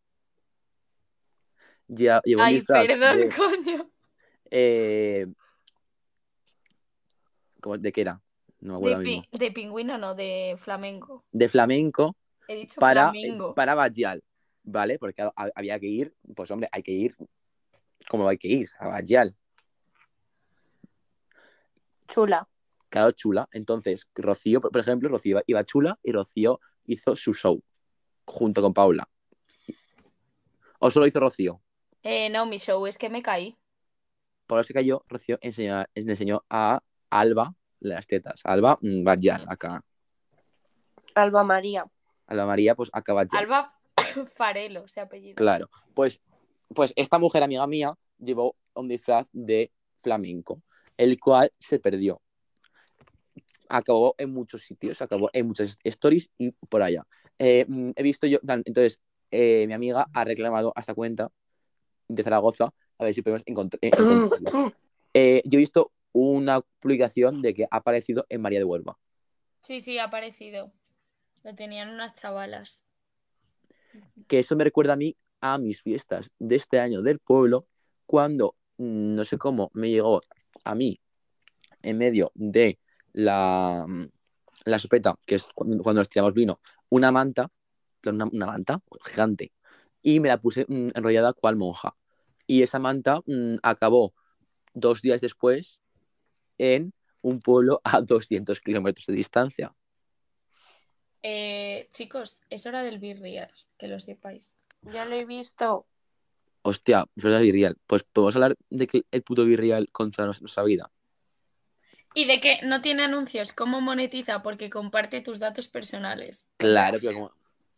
Ya, 1.88 2.22
llevó 2.24 2.42
un 2.42 2.48
Ay, 2.48 2.56
disfraz 2.56 2.88
perdón, 2.88 3.18
de, 3.20 3.30
coño. 3.36 3.89
¿cómo- 7.62 7.78
¿de 7.78 7.92
qué 7.92 8.02
era? 8.02 8.22
No 8.60 8.74
me 8.74 8.78
acuerdo 8.78 8.98
De, 9.00 9.04
mismo. 9.06 9.24
pi- 9.32 9.38
de 9.38 9.52
pingüino, 9.52 9.98
no, 9.98 10.16
de 10.16 10.56
flamenco. 10.58 11.26
De 11.32 11.50
flamenco 11.50 12.16
He 12.48 12.56
dicho 12.56 12.80
para, 12.80 13.12
para 13.56 13.76
Bajal, 13.76 14.24
¿vale? 14.63 14.98
Porque 15.00 15.28
había 15.36 15.80
que 15.80 15.88
ir, 15.88 16.16
pues 16.36 16.50
hombre, 16.52 16.70
hay 16.72 16.84
que 16.84 16.92
ir 16.92 17.16
como 18.10 18.28
hay 18.28 18.38
que 18.38 18.48
ir, 18.48 18.70
a 18.80 18.88
Bajal. 18.88 19.36
Chula. 22.08 22.48
Claro, 22.89 23.12
chula. 23.12 23.50
Entonces, 23.52 24.08
Rocío, 24.13 24.62
por 24.62 24.78
ejemplo, 24.78 25.10
Rocío 25.10 25.42
iba, 25.48 25.63
chula 25.63 26.00
y 26.04 26.12
Rocío 26.12 26.60
hizo 26.86 27.16
su 27.16 27.34
show 27.34 27.63
junto 28.26 28.62
con 28.62 28.74
Paula. 28.74 29.10
¿O 30.80 30.92
solo 30.92 31.08
hizo 31.08 31.20
Rocío? 31.20 31.62
Eh, 32.04 32.30
no, 32.30 32.46
mi 32.46 32.60
show 32.60 32.86
es 32.86 32.98
que 32.98 33.10
me 33.10 33.24
caí. 33.24 33.58
Paula 34.46 34.63
se 34.63 34.74
cayó, 34.74 35.04
Rocío 35.08 35.39
enseñó, 35.42 35.84
le 35.96 36.12
enseñó 36.12 36.44
a 36.50 36.84
Alba 37.10 37.56
las 37.80 38.06
tetas. 38.06 38.42
Alba, 38.44 38.78
mm, 38.82 39.04
Bajal, 39.04 39.46
acá. 39.48 39.84
Alba 41.16 41.44
María. 41.44 41.86
Alba 42.28 42.46
María, 42.46 42.76
pues 42.76 42.89
acá 42.94 43.13
Bajal. 43.13 43.39
Alba 43.39 43.74
Farelo, 44.36 44.88
se 44.88 45.00
apellido. 45.00 45.36
Claro. 45.36 45.70
Pues, 45.96 46.22
pues 46.73 46.93
esta 46.95 47.19
mujer, 47.19 47.43
amiga 47.43 47.67
mía, 47.67 47.93
llevó 48.19 48.56
un 48.76 48.88
disfraz 48.88 49.28
de 49.32 49.71
flamenco, 50.02 50.62
el 50.97 51.19
cual 51.19 51.52
se 51.60 51.80
perdió. 51.80 52.21
Acabó 53.69 54.15
en 54.17 54.32
muchos 54.32 54.63
sitios, 54.63 55.02
acabó 55.02 55.30
en 55.34 55.47
muchas 55.47 55.78
stories 55.84 56.30
y 56.38 56.52
por 56.52 56.82
allá. 56.82 57.04
Eh, 57.39 57.65
mm, 57.67 57.89
he 57.95 58.04
visto 58.04 58.28
yo, 58.28 58.39
entonces, 58.43 58.99
eh, 59.32 59.65
mi 59.67 59.73
amiga 59.73 60.08
ha 60.13 60.23
reclamado 60.23 60.73
a 60.76 60.82
esta 60.82 60.93
cuenta 60.93 61.32
de 62.08 62.23
Zaragoza, 62.23 62.73
a 62.97 63.04
ver 63.06 63.13
si 63.13 63.21
podemos 63.21 63.41
eh, 63.41 63.89
encontrarlo. 63.91 64.73
Eh, 65.15 65.43
yo 65.45 65.58
he 65.58 65.60
visto 65.60 65.91
una 66.12 66.62
publicación 66.80 67.43
de 67.43 67.54
que 67.54 67.65
ha 67.65 67.78
aparecido 67.78 68.26
en 68.30 68.41
María 68.41 68.58
de 68.58 68.65
Huelva. 68.65 68.97
Sí, 69.62 69.80
sí, 69.80 69.99
ha 69.99 70.06
aparecido. 70.06 70.73
Lo 71.43 71.54
tenían 71.54 71.89
unas 71.89 72.15
chavalas. 72.15 72.84
que 74.28 74.39
eso 74.39 74.56
me 74.56 74.63
recuerda 74.63 74.93
a 74.93 74.95
mí 74.95 75.15
a 75.43 75.58
mis 75.58 75.82
fiestas 75.82 76.32
de 76.39 76.56
este 76.56 76.79
año 76.79 77.01
del 77.01 77.19
pueblo, 77.19 77.67
cuando 78.06 78.56
mm, 78.77 79.15
no 79.15 79.25
sé 79.25 79.38
cómo 79.38 79.69
me 79.73 79.89
llegó 79.89 80.21
a 80.63 80.73
mí 80.73 81.01
en 81.82 81.97
medio 81.97 82.32
de 82.34 82.79
la, 83.12 83.86
mm, 83.86 84.08
la 84.63 84.79
sopeta, 84.79 85.19
que 85.25 85.36
es 85.36 85.43
cuando, 85.53 85.93
nos 85.93 86.08
tiramos 86.08 86.34
vino, 86.34 86.62
una 86.88 87.12
manta, 87.12 87.51
una, 88.06 88.25
manta 88.25 88.82
gigante, 89.03 89.51
y 90.01 90.21
me 90.21 90.29
la 90.29 90.39
puse 90.39 90.65
mm, 90.65 90.91
enrollada 90.95 91.34
cual 91.34 91.58
monja. 91.58 91.93
Y 92.47 92.62
esa 92.62 92.79
manta 92.79 93.21
acabó 93.63 94.13
dos 94.73 95.01
días 95.01 95.19
después 95.19 95.82
en 96.58 96.93
un 97.21 97.41
pueblo 97.41 97.82
a 97.84 97.99
200 97.99 98.62
kilómetros 98.62 99.08
de 99.08 99.13
distancia. 99.13 99.75
Eh, 101.21 101.89
chicos, 101.91 102.39
es 102.49 102.65
hora 102.65 102.84
del 102.84 102.99
birriar, 102.99 103.51
que 103.77 103.89
lo 103.89 103.99
sepáis. 103.99 104.62
Ya 104.91 105.06
lo 105.06 105.15
he 105.15 105.26
visto. 105.26 105.88
Hostia, 106.62 107.06
pues 107.19 107.34
es 107.34 107.41
Virreal. 107.41 107.78
Pues 107.88 108.04
podemos 108.04 108.36
hablar 108.36 108.56
de 108.69 108.88
que 108.88 109.04
el 109.12 109.24
puto 109.24 109.43
Virreal 109.46 109.89
contra 109.91 110.26
nuestra 110.26 110.63
vida. 110.63 110.91
Y 112.15 112.26
de 112.26 112.39
que 112.39 112.60
no 112.63 112.82
tiene 112.82 113.04
anuncios, 113.04 113.52
¿cómo 113.54 113.82
monetiza? 113.82 114.41
Porque 114.43 114.69
comparte 114.69 115.22
tus 115.22 115.39
datos 115.39 115.67
personales. 115.67 116.50
Claro, 116.58 117.00
pero 117.02 117.13
como. 117.13 117.32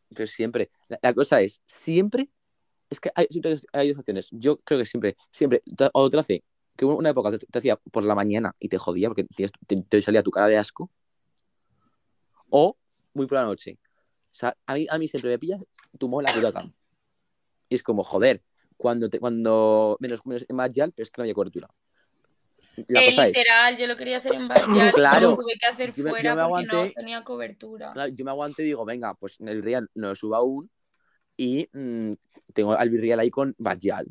Pero 0.10 0.28
siempre. 0.28 0.70
La, 0.88 1.00
la 1.02 1.13
cosa 1.13 1.41
es, 1.41 1.62
siempre. 1.65 2.30
Es 2.89 3.00
que 3.00 3.12
hay, 3.15 3.28
siempre 3.30 3.56
hay 3.74 3.89
dos 3.89 4.00
opciones. 4.00 4.28
Yo 4.32 4.58
creo 4.58 4.80
que 4.80 4.86
siempre, 4.86 5.15
siempre. 5.32 5.63
O 5.94 6.10
te 6.10 6.18
lo 6.18 6.22
hace 6.22 6.44
que 6.76 6.86
una 6.86 7.10
época 7.10 7.32
te, 7.32 7.46
te 7.46 7.60
hacía 7.60 7.78
por 7.78 8.04
la 8.04 8.13
mañana 8.13 8.54
y 8.60 8.68
te 8.68 8.78
jodía 8.78 9.08
porque 9.08 9.24
tienes- 9.24 9.54
te, 9.65 9.82
te 9.82 10.02
salía 10.02 10.22
tu 10.22 10.32
cara 10.32 10.48
de 10.48 10.58
asco. 10.58 10.91
O 12.50 12.78
muy 13.13 13.26
por 13.26 13.38
la 13.38 13.46
noche. 13.46 13.80
O 14.26 14.38
sea, 14.38 14.56
a 14.65 14.76
mí, 14.76 14.86
a 14.89 14.98
mí 15.00 15.08
siempre 15.08 15.32
me 15.32 15.39
pillas 15.39 15.65
tu 15.98 16.10
mola 16.10 16.32
pelota. 16.34 16.70
Y 17.69 17.75
es 17.75 17.84
como, 17.84 18.04
joder, 18.04 18.41
cuando, 18.78 19.10
te, 19.10 19.19
cuando 19.19 19.97
menos, 19.99 20.25
menos 20.25 20.45
en 20.47 20.56
Magial, 20.56 20.91
pero 20.95 21.04
es 21.04 21.12
que 21.12 21.19
no 21.19 21.23
había 21.23 21.34
cobertura. 21.34 21.67
La 22.88 23.01
Eh, 23.04 23.12
literal, 23.12 23.78
yo 23.78 23.88
lo 23.88 23.95
quería 23.95 24.17
hacer 24.17 24.34
en 24.34 24.47
Barrial, 24.47 24.91
Claro. 24.95 25.30
lo 25.32 25.36
tuve 25.38 25.54
que 25.60 25.65
hacer 25.65 25.93
Yo 25.93 26.04
fuera 26.10 26.36
me 26.36 26.43
porque 26.47 26.65
no 26.65 26.91
tenía 26.91 27.23
cobertura. 27.23 27.93
Claro, 27.93 28.12
yo 28.13 28.25
me 28.25 28.32
aguanté 28.32 28.63
y 28.63 28.65
digo, 28.67 28.84
venga, 28.86 29.13
pues 29.13 29.39
en 29.39 29.47
el 29.47 29.63
Real 29.63 29.89
no 29.95 30.10
lo 30.10 30.15
subo 30.15 30.36
aún 30.36 30.69
y 31.38 31.69
mm, 31.73 32.13
tengo 32.54 32.73
al 32.73 32.89
Virreal 32.89 33.19
ahí 33.19 33.30
con 33.30 33.56
Bajal. 33.58 34.08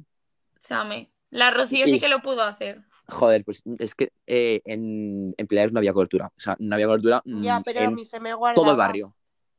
Chame. 0.58 1.10
La 1.30 1.50
Rocío 1.50 1.86
sí 1.86 1.98
que 1.98 2.08
lo 2.08 2.22
pudo 2.22 2.42
hacer. 2.42 2.82
Joder, 3.08 3.44
pues 3.44 3.62
es 3.78 3.94
que 3.94 4.12
eh, 4.26 4.62
en, 4.64 5.34
en 5.36 5.46
Pilares 5.46 5.72
no 5.72 5.78
había 5.78 5.92
cobertura. 5.92 6.28
O 6.28 6.40
sea, 6.40 6.56
no 6.58 6.74
había 6.74 6.86
cobertura 6.86 7.20
mm, 7.24 7.42
Ya, 7.42 7.60
pero 7.62 7.80
a 7.80 7.84
en 7.84 7.94
mí 7.94 8.04
se 8.06 8.18
me 8.20 8.32
guarda. 8.32 8.54
todo 8.54 8.70
el 8.70 8.76
barrio. 8.78 9.14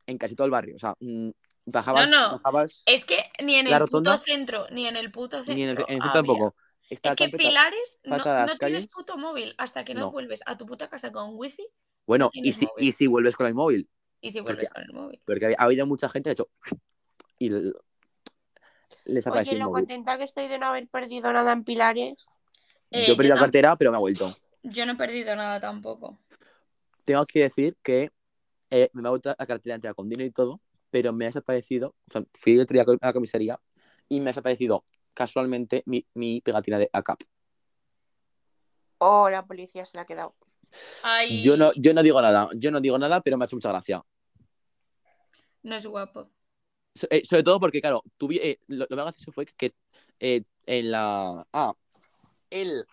En 0.08 0.18
casi 0.18 0.36
todo 0.36 0.46
el 0.46 0.52
barrio. 0.52 0.76
O 0.76 0.80
sea, 0.80 0.96
mm, 1.00 1.30
bajabas, 1.66 2.10
No, 2.10 2.32
no. 2.32 2.32
bajabas 2.38 2.84
Es 2.86 3.06
que 3.06 3.24
ni 3.44 3.56
en 3.56 3.70
La 3.70 3.78
el 3.78 3.82
rotonda, 3.82 4.14
puto 4.14 4.24
centro, 4.24 4.68
ni 4.72 4.88
en 4.88 4.96
el 4.96 5.12
puto 5.12 5.38
centro. 5.38 5.56
ni 5.56 5.64
en 5.64 5.70
el, 5.70 5.76
en 5.76 5.80
el 5.82 5.88
centro 5.88 6.10
había. 6.10 6.14
tampoco. 6.14 6.56
Está 6.90 7.10
Es 7.10 7.16
que 7.16 7.30
Pilares 7.30 8.00
no, 8.04 8.18
no 8.18 8.24
tienes 8.24 8.58
calles. 8.60 8.88
puto 8.88 9.18
móvil 9.18 9.56
hasta 9.58 9.84
que 9.84 9.94
no, 9.96 10.02
No. 10.02 10.12
vuelves 10.12 10.42
a 10.46 10.56
tu 10.58 10.66
puta 10.68 10.88
casa 10.88 11.12
con 11.12 11.32
wifi 11.34 11.68
Bueno, 12.06 12.26
no 12.34 12.42
y 12.44 12.52
si, 12.52 12.66
móvil. 12.68 12.88
y 12.88 12.92
si 12.92 13.08
vuelves 13.08 13.36
con 13.36 13.48
el 13.48 13.56
móvil. 13.56 13.90
y 14.22 14.32
si 14.32 14.40
Porque- 14.40 14.54
vuelves 14.54 14.70
con 14.70 14.84
el 14.84 14.94
móvil. 14.94 15.22
Porque 15.26 15.56
ha 15.58 15.64
habido 15.64 15.86
mucha 15.88 16.08
gente 16.10 16.28
que 16.28 16.32
ha 16.32 16.34
hecho. 16.34 16.50
Y 17.40 17.50
les 19.06 19.28
apareció 19.28 19.52
Oye, 19.54 19.60
lo 19.60 19.66
móvil. 19.70 19.82
contenta 19.84 20.18
que 20.18 20.24
estoy 20.24 20.48
de 20.48 20.58
no 20.58 20.68
haber 20.68 20.88
perdido 20.88 21.32
nada 21.34 21.52
en 21.52 21.64
Pilares. 21.64 22.16
Eh, 22.92 23.06
Yo 23.08 23.14
he 23.14 23.18
perdido 23.18 23.36
la 23.36 23.42
cartera, 23.42 23.76
pero 23.76 23.92
me 23.92 23.98
ha 23.98 24.00
vuelto. 24.00 24.34
yo 24.64 24.86
no 24.86 24.94
he 24.94 24.96
perdido 24.96 25.36
nada 25.36 25.60
tampoco. 25.60 26.18
tengo 27.04 27.26
que 27.28 27.42
decir 27.42 27.76
que 27.84 28.10
eh, 28.72 28.90
me 28.94 29.08
ha 29.08 29.12
vuelto 29.12 29.36
la 29.38 29.46
cartera 29.46 29.76
entera 29.76 29.94
con 29.94 30.10
dinero 30.10 30.28
y 30.28 30.32
todo, 30.32 30.60
pero 30.96 31.12
me 31.12 31.26
ha 31.26 31.28
desaparecido, 31.28 31.94
o 32.08 32.12
sea, 32.14 32.24
fui 32.34 32.54
el 32.54 32.62
otro 32.62 32.74
día 32.74 32.84
a 32.88 33.08
la 33.08 33.12
comisaría 33.12 33.60
y 34.08 34.22
me 34.22 34.28
ha 34.28 34.32
desaparecido 34.32 34.86
casualmente 35.14 35.84
mi, 35.88 36.06
mi 36.14 36.40
pegatina 36.40 36.80
de 36.80 36.90
ACAP. 36.94 37.20
Oh, 39.00 39.30
la 39.30 39.46
policía 39.46 39.86
se 39.86 39.98
la 39.98 40.04
ha 40.04 40.06
quedado. 40.06 40.36
Ay, 41.04 41.42
Yo 41.42 41.58
no, 41.58 41.74
yo 41.76 41.94
no 41.94 42.02
digo 42.02 42.22
nada, 42.22 42.48
yo 42.56 42.72
no 42.72 42.80
digo 42.80 42.98
nada, 42.98 43.20
pero 43.20 43.38
me 43.38 43.44
ha 43.44 43.46
hecho 43.46 43.58
mucha 43.58 43.68
gracia. 43.68 44.02
no 45.64 45.76
es 45.76 45.86
guapo. 45.86 46.30
So- 46.96 47.08
eh, 47.10 47.26
sobre 47.26 47.44
todo 47.44 47.60
porque, 47.60 47.82
claro, 47.82 48.02
tuvi- 48.18 48.40
eh, 48.42 48.60
lo, 48.68 48.86
lo 48.90 48.96
más 48.96 49.04
gracioso 49.08 49.34
fue 49.34 49.46
que 49.48 49.74
eh, 50.22 50.44
en 50.66 50.92
la... 50.92 51.46
Ah, 51.52 51.74
el, 52.50 52.86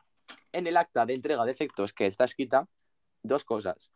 en 0.51 0.67
el 0.67 0.77
acta 0.77 1.07
de 1.07 1.15
entrega 1.15 1.45
de 1.45 1.53
efectos 1.53 1.93
que 1.93 2.07
está 2.07 2.25
escrita, 2.25 2.67
dos 3.23 3.45
cosas. 3.45 3.93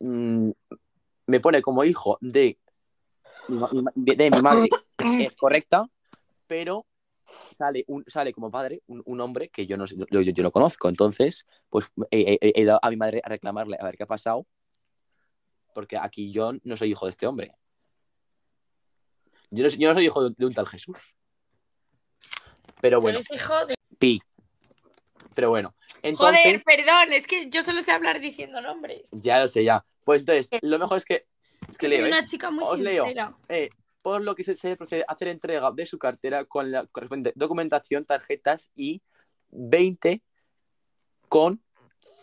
Mm, 0.00 0.50
me 1.28 1.38
pone 1.38 1.62
como 1.62 1.84
hijo 1.84 2.18
de, 2.20 2.58
de, 3.48 4.14
de 4.16 4.30
mi 4.30 4.40
madre, 4.42 4.68
es 5.18 5.36
correcta, 5.36 5.86
pero 6.46 6.86
sale, 7.24 7.84
un, 7.88 8.04
sale 8.08 8.32
como 8.32 8.50
padre 8.50 8.82
un, 8.86 9.02
un 9.06 9.20
hombre 9.20 9.48
que 9.48 9.66
yo 9.66 9.76
no 9.76 9.86
sé, 9.86 9.96
yo, 9.96 10.06
yo, 10.10 10.20
yo 10.20 10.42
lo 10.42 10.50
conozco. 10.52 10.88
Entonces, 10.88 11.46
pues 11.68 11.86
he, 12.10 12.38
he- 12.40 12.52
he 12.54 12.60
ido 12.62 12.78
a 12.82 12.90
mi 12.90 12.96
madre 12.96 13.20
a 13.24 13.28
reclamarle 13.28 13.76
a 13.80 13.84
ver 13.84 13.96
qué 13.96 14.02
ha 14.04 14.06
pasado, 14.06 14.46
porque 15.74 15.96
aquí 15.96 16.32
yo 16.32 16.52
no 16.64 16.76
soy 16.76 16.90
hijo 16.90 17.06
de 17.06 17.10
este 17.10 17.26
hombre. 17.26 17.54
Yo 19.50 19.64
no, 19.64 19.70
soy- 19.70 19.78
yo 19.78 19.88
no 19.88 19.94
soy 19.94 20.06
hijo 20.06 20.28
de, 20.28 20.34
de 20.36 20.46
un 20.46 20.54
tal 20.54 20.66
Jesús. 20.66 21.16
Pero 22.80 23.00
bueno, 23.00 23.18
eres 23.18 23.30
hijo 23.30 23.66
de... 23.66 23.74
pi. 23.98 24.22
Pero 25.34 25.50
bueno, 25.50 25.74
entonces... 26.02 26.40
Joder, 26.44 26.62
perdón, 26.64 27.12
es 27.12 27.26
que 27.26 27.48
yo 27.50 27.62
solo 27.62 27.82
sé 27.82 27.92
hablar 27.92 28.20
diciendo 28.20 28.60
nombres. 28.60 29.08
Ya 29.12 29.40
lo 29.40 29.48
sé, 29.48 29.64
ya. 29.64 29.84
Pues 30.04 30.20
entonces, 30.22 30.48
lo 30.62 30.78
mejor 30.78 30.98
es 30.98 31.04
que... 31.04 31.26
Es 31.70 31.78
que 31.78 31.88
soy 31.88 31.96
leo, 31.98 32.06
una 32.06 32.24
chica 32.24 32.50
muy 32.50 32.64
Os 32.64 32.78
leo. 32.78 33.04
sincera. 33.04 33.36
eh, 33.48 33.70
por 34.02 34.22
lo 34.22 34.34
que 34.34 34.44
se, 34.44 34.56
se 34.56 34.76
procede 34.76 35.04
a 35.06 35.12
hacer 35.12 35.28
entrega 35.28 35.70
de 35.72 35.86
su 35.86 35.98
cartera 35.98 36.44
con 36.44 36.70
la 36.70 36.86
correspondiente 36.86 37.38
documentación, 37.38 38.04
tarjetas 38.04 38.70
y 38.74 39.02
20 39.50 40.22
con 41.28 41.62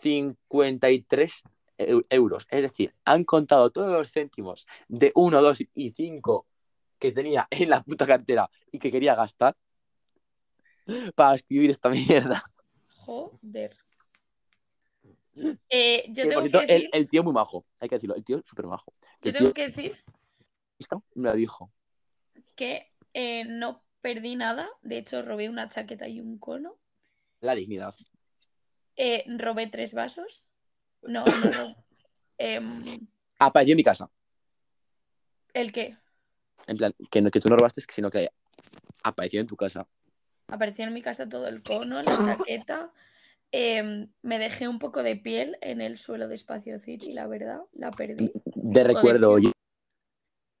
53 0.02 1.44
eu- 1.78 2.06
euros. 2.10 2.46
Es 2.50 2.62
decir, 2.62 2.90
han 3.04 3.24
contado 3.24 3.70
todos 3.70 3.92
los 3.92 4.10
céntimos 4.12 4.66
de 4.88 5.12
1, 5.14 5.40
2 5.40 5.58
y 5.74 5.90
5 5.92 6.46
que 6.98 7.12
tenía 7.12 7.46
en 7.50 7.70
la 7.70 7.82
puta 7.82 8.06
cartera 8.06 8.50
y 8.72 8.78
que 8.78 8.90
quería 8.90 9.14
gastar 9.14 9.56
para 11.14 11.34
escribir 11.36 11.70
esta 11.70 11.88
mierda. 11.90 12.42
Joder. 12.96 13.76
Eh, 15.68 16.04
yo 16.08 16.28
tengo 16.28 16.42
que 16.42 16.48
decir, 16.48 16.70
el, 16.70 16.90
el 16.92 17.08
tío 17.08 17.22
muy 17.22 17.32
majo, 17.32 17.64
hay 17.78 17.88
que 17.88 17.96
decirlo, 17.96 18.16
el 18.16 18.24
tío 18.24 18.42
súper 18.44 18.66
majo. 18.66 18.92
yo 19.22 19.32
tengo 19.32 19.46
tío 19.46 19.54
que 19.54 19.62
decir 19.62 19.96
me 21.14 21.28
lo 21.28 21.34
dijo. 21.34 21.72
que 22.54 22.92
eh, 23.14 23.44
no 23.44 23.82
perdí 24.00 24.36
nada. 24.36 24.68
De 24.82 24.98
hecho, 24.98 25.22
robé 25.22 25.48
una 25.48 25.68
chaqueta 25.68 26.08
y 26.08 26.20
un 26.20 26.38
cono. 26.38 26.76
La 27.40 27.54
dignidad. 27.54 27.94
Eh, 28.96 29.24
robé 29.38 29.66
tres 29.68 29.94
vasos. 29.94 30.48
No, 31.02 31.24
no, 31.24 31.50
no. 31.50 31.76
Em, 32.40 32.84
Apareció 33.40 33.72
en 33.72 33.78
mi 33.78 33.82
casa. 33.82 34.08
¿El 35.52 35.72
qué? 35.72 35.96
En 36.68 36.76
plan, 36.76 36.94
que, 37.10 37.20
no, 37.20 37.30
que 37.32 37.40
tú 37.40 37.48
no 37.48 37.56
robaste, 37.56 37.82
sino 37.92 38.10
que 38.10 38.30
apareció 39.02 39.40
en 39.40 39.46
tu 39.48 39.56
casa. 39.56 39.88
Apareció 40.46 40.84
en 40.84 40.94
mi 40.94 41.02
casa 41.02 41.28
todo 41.28 41.48
el 41.48 41.64
cono, 41.64 42.00
la 42.00 42.16
chaqueta. 42.16 42.92
Em, 43.50 44.10
me 44.22 44.38
dejé 44.38 44.68
un 44.68 44.78
poco 44.78 45.02
de 45.02 45.16
piel 45.16 45.56
en 45.62 45.80
el 45.80 45.98
suelo 45.98 46.28
de 46.28 46.34
Espacio 46.34 46.78
City, 46.80 47.12
la 47.12 47.26
verdad. 47.26 47.62
La 47.72 47.90
perdí. 47.90 48.32
De 48.54 48.84
recuerdo, 48.84 49.32
oye. 49.32 49.52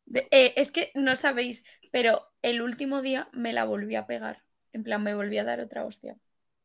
De- 0.06 0.26
eh, 0.30 0.54
es 0.56 0.70
que 0.70 0.90
no 0.94 1.14
sabéis, 1.16 1.64
pero 1.92 2.30
el 2.40 2.62
último 2.62 3.02
día 3.02 3.28
me 3.32 3.52
la 3.52 3.64
volví 3.64 3.94
a 3.94 4.06
pegar. 4.06 4.42
En 4.72 4.82
plan, 4.82 5.02
me 5.02 5.14
volví 5.14 5.36
a 5.38 5.44
dar 5.44 5.60
otra 5.60 5.84
hostia. 5.84 6.16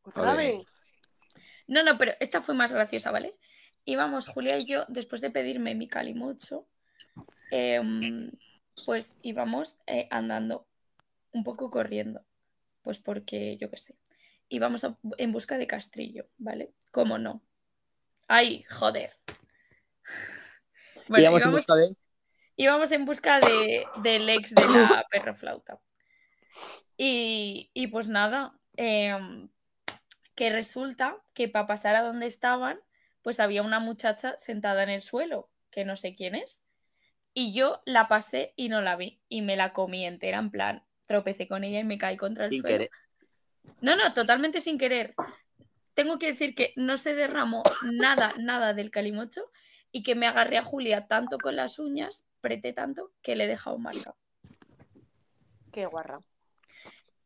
Otra 0.03 0.33
Ole. 0.33 0.35
vez. 0.35 0.65
No, 1.67 1.83
no, 1.83 1.97
pero 1.97 2.13
esta 2.19 2.41
fue 2.41 2.55
más 2.55 2.73
graciosa, 2.73 3.11
¿vale? 3.11 3.33
Íbamos 3.85 4.27
Julia 4.27 4.57
y 4.57 4.65
yo, 4.65 4.85
después 4.87 5.21
de 5.21 5.29
pedirme 5.31 5.75
mi 5.75 5.87
calimocho, 5.87 6.67
em, 7.51 8.31
pues 8.85 9.13
íbamos 9.21 9.77
eh, 9.87 10.07
andando, 10.09 10.65
un 11.31 11.43
poco 11.43 11.69
corriendo, 11.69 12.25
pues 12.81 12.99
porque 12.99 13.57
yo 13.57 13.69
qué 13.69 13.77
sé. 13.77 13.95
Íbamos 14.49 14.83
a- 14.83 14.97
en 15.17 15.31
busca 15.31 15.57
de 15.57 15.67
Castrillo, 15.67 16.27
¿vale? 16.37 16.71
¿Cómo 16.91 17.17
no? 17.17 17.41
¡Ay, 18.27 18.63
joder! 18.69 19.13
Bueno, 21.07 21.23
Íbamos 21.23 21.43
en 21.43 21.51
busca 21.51 21.75
de- 21.75 21.95
íbamos 22.55 22.91
en 22.91 23.05
busca 23.05 23.39
de, 23.39 23.85
del 24.03 24.29
ex 24.29 24.55
de 24.55 24.61
la 24.67 25.05
perroflauta. 25.11 25.79
Y, 26.97 27.71
y 27.73 27.87
pues 27.87 28.09
nada, 28.09 28.57
em, 28.77 29.49
que 30.35 30.49
resulta 30.49 31.17
que 31.33 31.49
para 31.49 31.65
pasar 31.67 31.95
a 31.95 32.03
donde 32.03 32.25
estaban, 32.27 32.79
pues 33.21 33.39
había 33.39 33.63
una 33.63 33.79
muchacha 33.79 34.35
sentada 34.37 34.83
en 34.83 34.89
el 34.89 35.01
suelo, 35.01 35.49
que 35.71 35.85
no 35.85 35.95
sé 35.95 36.15
quién 36.15 36.35
es. 36.35 36.63
Y 37.33 37.53
yo 37.53 37.81
la 37.85 38.07
pasé 38.07 38.53
y 38.55 38.69
no 38.69 38.81
la 38.81 38.95
vi. 38.95 39.19
Y 39.27 39.41
me 39.41 39.55
la 39.55 39.73
comí 39.73 40.05
entera, 40.05 40.37
en 40.37 40.51
plan, 40.51 40.83
tropecé 41.07 41.47
con 41.47 41.63
ella 41.63 41.79
y 41.79 41.83
me 41.83 41.97
caí 41.97 42.15
contra 42.17 42.45
el 42.45 42.51
Sin 42.51 42.61
suelo. 42.61 42.77
querer. 42.77 42.91
No, 43.81 43.95
no, 43.95 44.13
totalmente 44.13 44.61
sin 44.61 44.77
querer. 44.77 45.13
Tengo 45.93 46.17
que 46.19 46.27
decir 46.27 46.55
que 46.55 46.73
no 46.75 46.97
se 46.97 47.13
derramó 47.13 47.63
nada, 47.91 48.33
nada 48.39 48.73
del 48.73 48.89
calimocho 48.91 49.41
y 49.91 50.01
que 50.03 50.15
me 50.15 50.25
agarré 50.27 50.57
a 50.57 50.63
Julia 50.63 51.07
tanto 51.07 51.37
con 51.37 51.55
las 51.55 51.77
uñas, 51.79 52.25
preté 52.41 52.73
tanto, 52.73 53.11
que 53.21 53.35
le 53.35 53.43
he 53.43 53.47
dejado 53.47 53.77
marca. 53.77 54.15
Qué 55.71 55.85
guarra. 55.85 56.19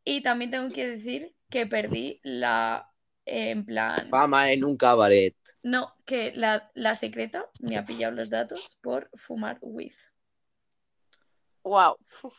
Y 0.03 0.21
también 0.21 0.51
tengo 0.51 0.69
que 0.73 0.87
decir 0.87 1.33
que 1.49 1.65
perdí 1.65 2.19
la, 2.23 2.91
en 3.25 3.65
plan, 3.65 4.09
Fama 4.09 4.51
en 4.51 4.63
un 4.65 4.75
cabaret. 4.77 5.35
no, 5.63 5.93
que 6.05 6.33
la, 6.35 6.69
la 6.73 6.95
secreta 6.95 7.49
me 7.59 7.77
ha 7.77 7.85
pillado 7.85 8.13
los 8.15 8.29
datos 8.29 8.77
por 8.81 9.09
fumar 9.13 9.57
weed. 9.61 9.93
Wow. 11.63 11.97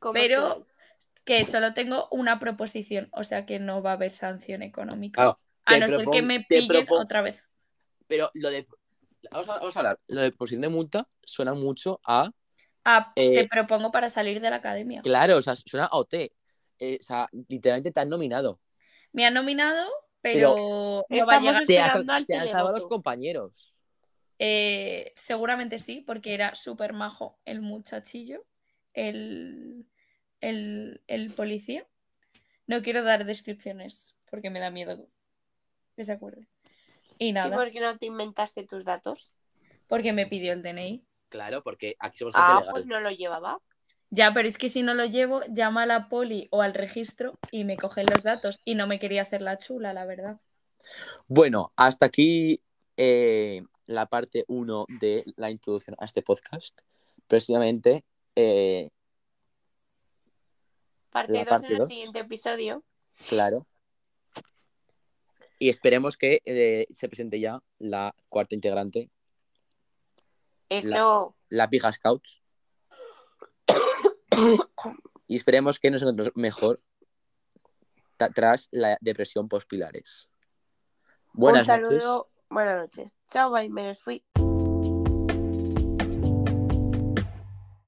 ¿Cómo 0.00 0.12
Pero- 0.14 0.48
estáis? 0.58 0.80
Que 1.24 1.44
solo 1.44 1.74
tengo 1.74 2.08
una 2.10 2.38
proposición, 2.38 3.08
o 3.12 3.24
sea 3.24 3.46
que 3.46 3.58
no 3.58 3.82
va 3.82 3.90
a 3.90 3.94
haber 3.94 4.10
sanción 4.10 4.62
económica. 4.62 5.22
Claro, 5.22 5.38
a 5.64 5.78
no 5.78 5.88
ser 5.88 6.08
que 6.08 6.22
me 6.22 6.40
pillen 6.40 6.86
otra 6.90 7.22
vez. 7.22 7.48
Pero 8.06 8.30
lo 8.34 8.50
de. 8.50 8.66
Vamos 9.30 9.48
a, 9.48 9.58
vamos 9.58 9.76
a 9.76 9.80
hablar. 9.80 10.00
Lo 10.08 10.22
de 10.22 10.32
posición 10.32 10.62
de 10.62 10.68
multa 10.68 11.06
suena 11.22 11.54
mucho 11.54 12.00
a. 12.04 12.30
Ah, 12.84 13.12
Eh, 13.14 13.34
te 13.34 13.48
propongo 13.48 13.92
para 13.92 14.08
salir 14.08 14.40
de 14.40 14.50
la 14.50 14.56
academia. 14.56 15.02
Claro, 15.02 15.36
o 15.36 15.42
sea, 15.42 15.54
suena 15.54 15.86
a 15.86 15.96
OT. 15.96 16.32
Eh, 16.78 16.98
o 16.98 17.02
sea, 17.02 17.28
literalmente 17.48 17.92
te 17.92 18.00
han 18.00 18.08
nominado. 18.08 18.58
Me 19.12 19.26
han 19.26 19.34
nominado, 19.34 19.86
pero, 20.20 21.04
no 21.08 21.26
va 21.26 21.34
a 21.34 21.36
Estamos 21.36 21.42
llegar. 21.42 21.66
Te, 21.66 21.78
has, 21.78 22.08
al 22.08 22.26
te 22.26 22.36
han 22.36 22.48
salvado 22.48 22.78
los 22.78 22.86
compañeros. 22.86 23.74
Eh, 24.38 25.12
seguramente 25.14 25.76
sí, 25.76 26.00
porque 26.00 26.32
era 26.32 26.54
súper 26.54 26.94
majo 26.94 27.38
el 27.44 27.60
muchachillo, 27.60 28.46
el, 28.94 29.86
el, 30.40 31.00
el 31.06 31.32
policía. 31.32 31.86
No 32.66 32.82
quiero 32.82 33.02
dar 33.02 33.24
descripciones 33.24 34.14
porque 34.30 34.50
me 34.50 34.60
da 34.60 34.70
miedo 34.70 35.08
que 35.96 36.04
se 36.04 36.12
acuerde. 36.12 36.46
Y 37.18 37.28
¿Y 37.28 37.32
nada, 37.32 37.54
por 37.56 37.70
qué 37.70 37.80
no 37.80 37.96
te 37.98 38.06
inventaste 38.06 38.64
tus 38.66 38.84
datos? 38.84 39.32
porque 39.88 40.12
me 40.12 40.26
pidió 40.28 40.52
el 40.52 40.62
DNI. 40.62 41.04
Claro, 41.30 41.64
porque 41.64 41.96
aquí 41.98 42.18
somos 42.18 42.32
gente 42.34 42.46
Ah, 42.48 42.58
legal. 42.60 42.72
pues 42.72 42.86
no 42.86 43.00
lo 43.00 43.10
llevaba. 43.10 43.58
Ya, 44.10 44.32
pero 44.32 44.46
es 44.46 44.56
que 44.56 44.68
si 44.68 44.82
no 44.82 44.94
lo 44.94 45.04
llevo, 45.04 45.42
llama 45.48 45.82
a 45.82 45.86
la 45.86 46.08
poli 46.08 46.46
o 46.52 46.62
al 46.62 46.74
registro 46.74 47.38
y 47.50 47.64
me 47.64 47.76
cogen 47.76 48.06
los 48.06 48.22
datos. 48.22 48.60
Y 48.64 48.76
no 48.76 48.86
me 48.86 49.00
quería 49.00 49.22
hacer 49.22 49.42
la 49.42 49.58
chula, 49.58 49.92
la 49.92 50.04
verdad. 50.04 50.38
Bueno, 51.26 51.72
hasta 51.74 52.06
aquí 52.06 52.62
eh, 52.96 53.62
la 53.86 54.06
parte 54.06 54.44
1 54.46 54.86
de 55.00 55.24
la 55.36 55.50
introducción 55.50 55.96
a 55.98 56.04
este 56.04 56.22
podcast. 56.22 56.78
Próximamente, 57.26 58.04
eh, 58.36 58.90
Parte 61.10 61.32
La 61.32 61.40
2 61.40 61.48
parte 61.48 61.66
en 61.66 61.72
el 61.72 61.78
dos. 61.78 61.88
siguiente 61.88 62.18
episodio. 62.20 62.84
claro. 63.28 63.66
Y 65.58 65.68
esperemos 65.68 66.16
que 66.16 66.40
eh, 66.46 66.86
se 66.90 67.06
presente 67.08 67.38
ya 67.38 67.62
la 67.78 68.14
cuarta 68.30 68.54
integrante, 68.54 69.10
Eso. 70.70 71.36
la 71.50 71.68
Pija 71.68 71.92
Scouts. 71.92 72.40
Y 75.26 75.36
esperemos 75.36 75.78
que 75.78 75.90
nos 75.90 76.00
encontremos 76.00 76.32
mejor 76.34 76.80
tras 78.34 78.68
la 78.70 78.96
depresión 79.02 79.48
post-pilares. 79.50 80.30
Buenas 81.34 81.68
un 81.68 81.80
noches. 81.82 82.00
saludo. 82.00 82.30
Buenas 82.48 82.76
noches. 82.96 83.16
Chao, 83.30 83.50
bye. 83.50 83.68
Me 83.68 83.82
les 83.82 84.00
fui. 84.00 84.24